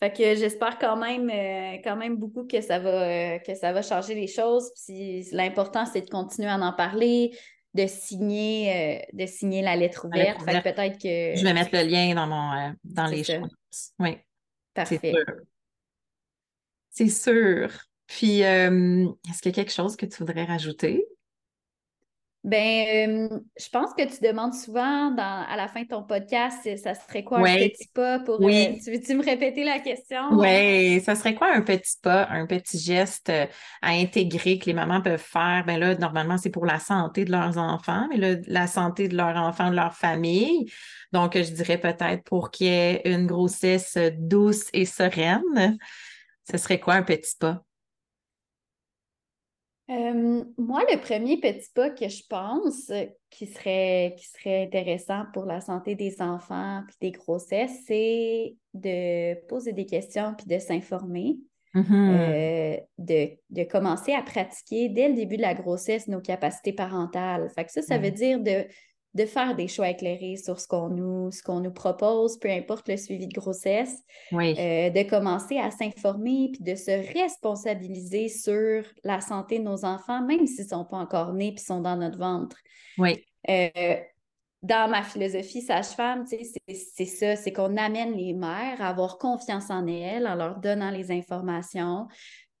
[0.00, 3.72] Fait que j'espère quand même, euh, quand même beaucoup que ça va, euh, que ça
[3.72, 4.70] va changer les choses.
[4.86, 7.34] Puis l'important, c'est de continuer à en parler,
[7.72, 10.42] de signer, euh, de signer la lettre ouverte.
[10.42, 11.38] Fait que peut-être que.
[11.38, 13.56] Je vais mettre le lien dans mon dans les choses.
[13.98, 14.18] Oui.
[14.74, 15.14] Parfait.
[16.90, 17.70] C'est sûr.
[18.06, 21.06] Puis est-ce qu'il y a quelque chose que tu voudrais rajouter?
[22.46, 26.94] Ben, euh, je pense que tu demandes souvent à la fin de ton podcast, ça
[26.94, 28.36] serait quoi un petit pas pour.
[28.40, 30.28] Euh, tu veux-tu me répéter la question?
[30.30, 33.46] Oui, ça serait quoi un petit pas, un petit geste euh,
[33.82, 35.64] à intégrer que les mamans peuvent faire?
[35.66, 39.16] Ben là, normalement, c'est pour la santé de leurs enfants, mais là, la santé de
[39.16, 40.70] leurs enfants, de leur famille.
[41.10, 45.78] Donc, je dirais peut-être pour qu'il y ait une grossesse douce et sereine.
[46.48, 47.65] Ce serait quoi un petit pas?
[49.88, 55.24] Euh, moi, le premier petit pas que je pense euh, qui serait, qui serait intéressant
[55.32, 60.58] pour la santé des enfants puis des grossesses, c'est de poser des questions puis de
[60.58, 61.36] s'informer,
[61.72, 61.92] mm-hmm.
[61.92, 67.48] euh, de, de, commencer à pratiquer dès le début de la grossesse nos capacités parentales.
[67.54, 68.66] Fait que ça, ça veut dire de
[69.16, 72.88] de faire des choix éclairés sur ce qu'on nous, ce qu'on nous propose, peu importe
[72.88, 74.02] le suivi de grossesse,
[74.32, 80.22] euh, de commencer à s'informer puis de se responsabiliser sur la santé de nos enfants,
[80.22, 82.56] même s'ils ne sont pas encore nés puis sont dans notre ventre.
[82.98, 83.24] Oui.
[83.48, 83.96] Euh,
[84.62, 89.86] dans ma philosophie sage-femme, c'est ça, c'est qu'on amène les mères à avoir confiance en
[89.86, 92.08] elles en leur donnant les informations,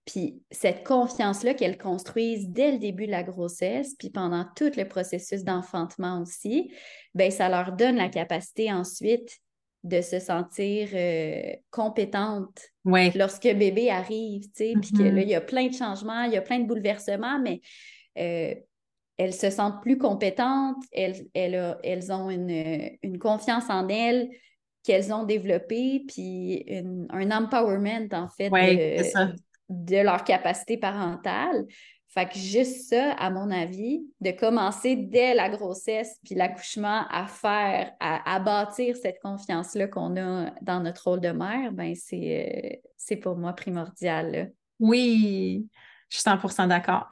[0.06, 4.84] puis cette confiance-là qu'elles construisent dès le début de la grossesse, puis pendant tout le
[4.84, 6.72] processus d'enfantement aussi,
[7.14, 9.38] ben ça leur donne la capacité ensuite
[9.82, 15.22] de se sentir euh, compétente lorsque bébé arrive, tu sais, puis que là, mm-hmm.
[15.22, 17.60] il y a plein de changements, il y a plein de bouleversements, mais
[18.18, 18.54] euh,
[19.16, 24.28] elles se sentent plus compétentes, elles, elles, ont une, une, confiance en elles
[24.84, 26.64] qu'elles ont développée, puis
[27.10, 29.36] un empowerment, en fait, de
[29.68, 31.66] leur capacité parentale.
[32.08, 37.26] Fait que juste ça, à mon avis, de commencer dès la grossesse puis l'accouchement à
[37.26, 42.88] faire, à, bâtir cette confiance-là qu'on a dans notre rôle de mère, ben c'est, euh,
[42.96, 44.52] c'est pour moi primordial.
[44.80, 45.68] Oui,
[46.08, 47.10] je suis 100% d'accord.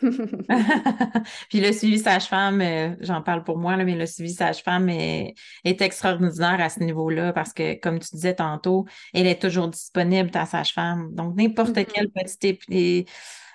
[1.48, 5.34] puis le suivi sage-femme, euh, j'en parle pour moi, là, mais le suivi sage-femme est,
[5.64, 10.46] extraordinaire à ce niveau-là parce que, comme tu disais tantôt, elle est toujours disponible, ta
[10.46, 11.14] sage-femme.
[11.14, 11.86] Donc, n'importe mm-hmm.
[11.86, 13.08] quelle petite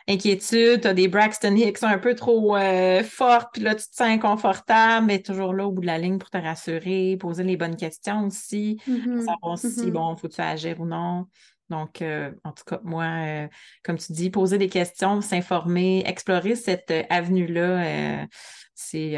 [0.07, 3.95] inquiétude, tu as des Braxton Hicks un peu trop euh, fortes, puis là, tu te
[3.95, 7.57] sens inconfortable, mais toujours là au bout de la ligne pour te rassurer, poser les
[7.57, 9.25] bonnes questions aussi, mm-hmm.
[9.25, 9.91] savoir si, mm-hmm.
[9.91, 11.25] bon, faut-tu agir ou non.
[11.69, 13.47] Donc, euh, en tout cas, moi, euh,
[13.83, 18.27] comme tu dis, poser des questions, s'informer, explorer cette euh, avenue-là,
[18.75, 19.17] c'est,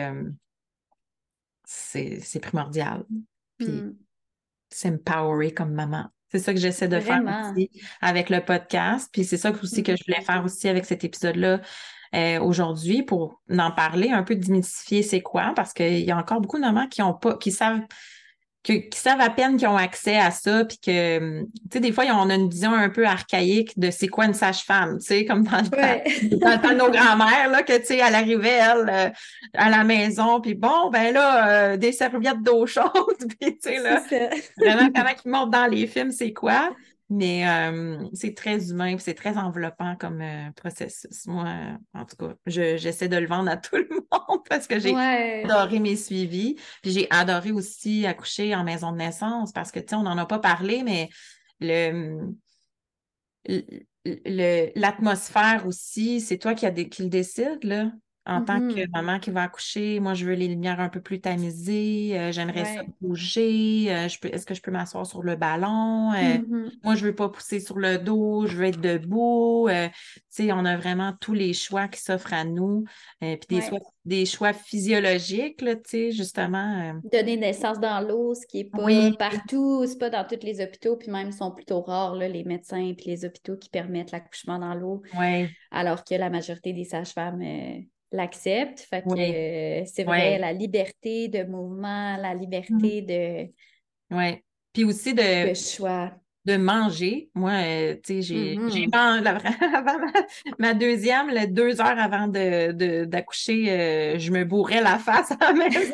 [1.66, 3.06] c'est, primordial.
[3.58, 3.96] Puis, mm.
[4.70, 6.06] s'empowerer comme maman.
[6.30, 7.70] C'est ça que j'essaie de faire aussi
[8.02, 9.10] avec le podcast.
[9.14, 11.62] Puis c'est ça aussi que je voulais faire aussi avec cet épisode-là
[12.42, 16.58] aujourd'hui pour en parler, un peu démystifier c'est quoi, parce qu'il y a encore beaucoup
[16.58, 17.82] de mamans qui ont pas, qui savent
[18.64, 22.04] qui savent à peine qu'ils ont accès à ça, puis que, tu sais, des fois,
[22.12, 25.44] on a une vision un peu archaïque de c'est quoi une sage-femme, tu sais, comme
[25.44, 29.10] dans le, temps, de nos grands-mères, là, que, tu sais, elle arrivait, elle, euh,
[29.54, 32.92] à la maison, puis bon, ben là, euh, des serviettes d'eau chaude,
[33.40, 34.02] puis, tu sais, là,
[34.58, 36.70] vraiment, comment ils montrent dans les films, c'est quoi?
[37.10, 41.26] Mais euh, c'est très humain, c'est très enveloppant comme euh, processus.
[41.26, 44.94] Moi, en tout cas, j'essaie de le vendre à tout le monde parce que j'ai
[44.94, 46.56] adoré mes suivis.
[46.82, 50.18] Puis j'ai adoré aussi accoucher en maison de naissance parce que, tu sais, on n'en
[50.18, 51.10] a pas parlé, mais
[51.62, 52.34] le
[54.76, 57.92] l'atmosphère aussi, c'est toi qui, a qui le décide, là
[58.28, 58.92] en tant que mm-hmm.
[58.92, 62.66] maman qui va accoucher, moi, je veux les lumières un peu plus tamisées, euh, j'aimerais
[62.66, 66.12] ça bouger, euh, est-ce que je peux m'asseoir sur le ballon?
[66.12, 66.72] Euh, mm-hmm.
[66.84, 69.70] Moi, je veux pas pousser sur le dos, je veux être debout.
[70.30, 72.84] sais, on a vraiment tous les choix qui s'offrent à nous,
[73.22, 77.00] puis des, choix, des choix physiologiques, sais, justement.
[77.10, 80.98] Donner naissance dans l'eau, ce qui est pas partout, c'est pas dans tous les hôpitaux,
[80.98, 84.74] puis même sont plutôt rares, là, les médecins puis les hôpitaux qui permettent l'accouchement dans
[84.74, 85.02] l'eau.
[85.18, 85.48] Oui.
[85.72, 87.42] Alors que la majorité des sages-femmes
[88.12, 93.52] Fait que euh, c'est vrai, la liberté de mouvement, la liberté de.
[94.16, 94.44] Oui.
[94.74, 95.50] Puis aussi de.
[95.50, 96.12] De choix
[96.48, 97.30] de manger.
[97.36, 99.28] Moi, euh, tu sais, j'ai mm-hmm.
[99.76, 99.98] avant
[100.58, 105.52] ma, deuxième, les deux heures avant d'accoucher, de, euh, je me bourrais la face à
[105.52, 105.94] la maison.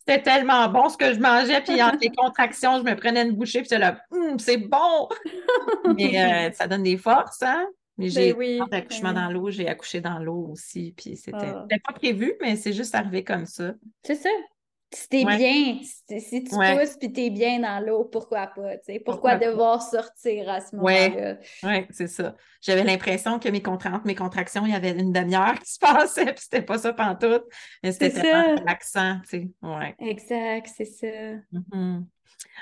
[0.00, 1.60] C'était tellement bon ce que je mangeais.
[1.60, 5.08] Puis entre les contractions, je me prenais une bouchée, puis là, hum, c'est bon!
[5.96, 7.68] Mais ça donne des forces, hein?
[7.98, 11.66] Mais j'ai ben accouchement dans l'eau, j'ai accouché dans l'eau aussi, puis c'était ah.
[11.84, 13.74] pas prévu, mais c'est juste arrivé comme ça.
[14.02, 14.28] C'est ça.
[14.92, 18.74] Si t'es bien, si, tu pousses puis t'es bien dans l'eau, pourquoi pas?
[19.04, 21.38] Pourquoi, devoir sortir à ce moment-là?
[21.64, 22.36] Oui, c'est ça.
[22.62, 23.62] J'avais l'impression que mes,
[24.04, 27.44] mes contractions, il y avait une demi-heure qui se passait, puis c'était pas ça pantoute.
[27.82, 29.50] Mais c'était tellement relaxant, tu sais.
[29.60, 29.94] Ouais.
[29.98, 31.06] Exact, c'est ça.
[31.52, 32.04] Mm-hmm.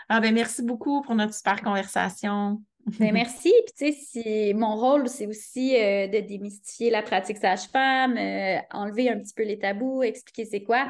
[0.09, 2.62] Ah ben merci beaucoup pour notre super conversation.
[2.87, 3.53] Ben merci.
[3.66, 9.09] Puis tu sais, mon rôle, c'est aussi euh, de démystifier la pratique sage-femme, euh, enlever
[9.09, 10.89] un petit peu les tabous, expliquer c'est quoi.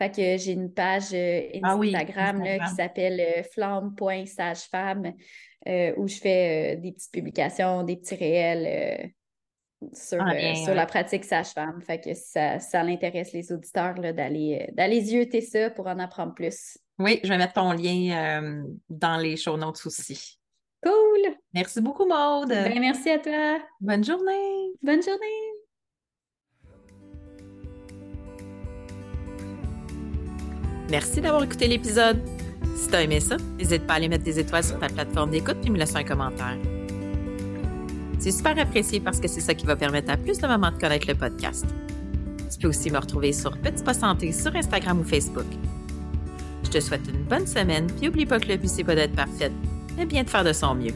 [0.00, 5.12] Fait que j'ai une page euh, ah Instagram, qui s'appelle flamme.sagefemme
[5.96, 9.12] où je fais des petites publications, des petits réels
[9.92, 11.80] sur, ah, sur la pratique sage-femme.
[11.82, 16.78] Fait que ça, ça l'intéresse les auditeurs d'aller d'aller zioter ça pour en apprendre plus.
[16.98, 20.41] Oui, je vais mettre ton lien dans les show notes aussi.
[20.82, 21.36] Cool!
[21.54, 22.48] Merci beaucoup, Maude.
[22.48, 23.58] Ben, merci à toi.
[23.80, 24.72] Bonne journée.
[24.82, 25.62] Bonne journée.
[30.90, 32.20] Merci d'avoir écouté l'épisode.
[32.76, 35.30] Si tu as aimé ça, n'hésite pas à aller mettre des étoiles sur ta plateforme
[35.30, 36.58] d'écoute et me laisser un commentaire.
[38.18, 40.78] C'est super apprécié parce que c'est ça qui va permettre à plus de mamans de
[40.78, 41.64] connaître le podcast.
[42.52, 45.46] Tu peux aussi me retrouver sur Petit Pas Santé sur Instagram ou Facebook.
[46.64, 49.16] Je te souhaite une bonne semaine, puis n'oublie pas que le but, c'est pas d'être
[49.16, 49.52] parfaite,
[49.96, 50.94] mais bien de faire de son mieux.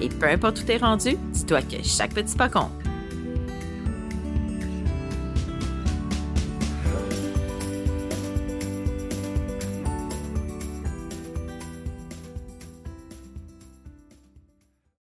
[0.00, 2.72] Et peu importe où t'es rendu, dis-toi que chaque petit pas compte.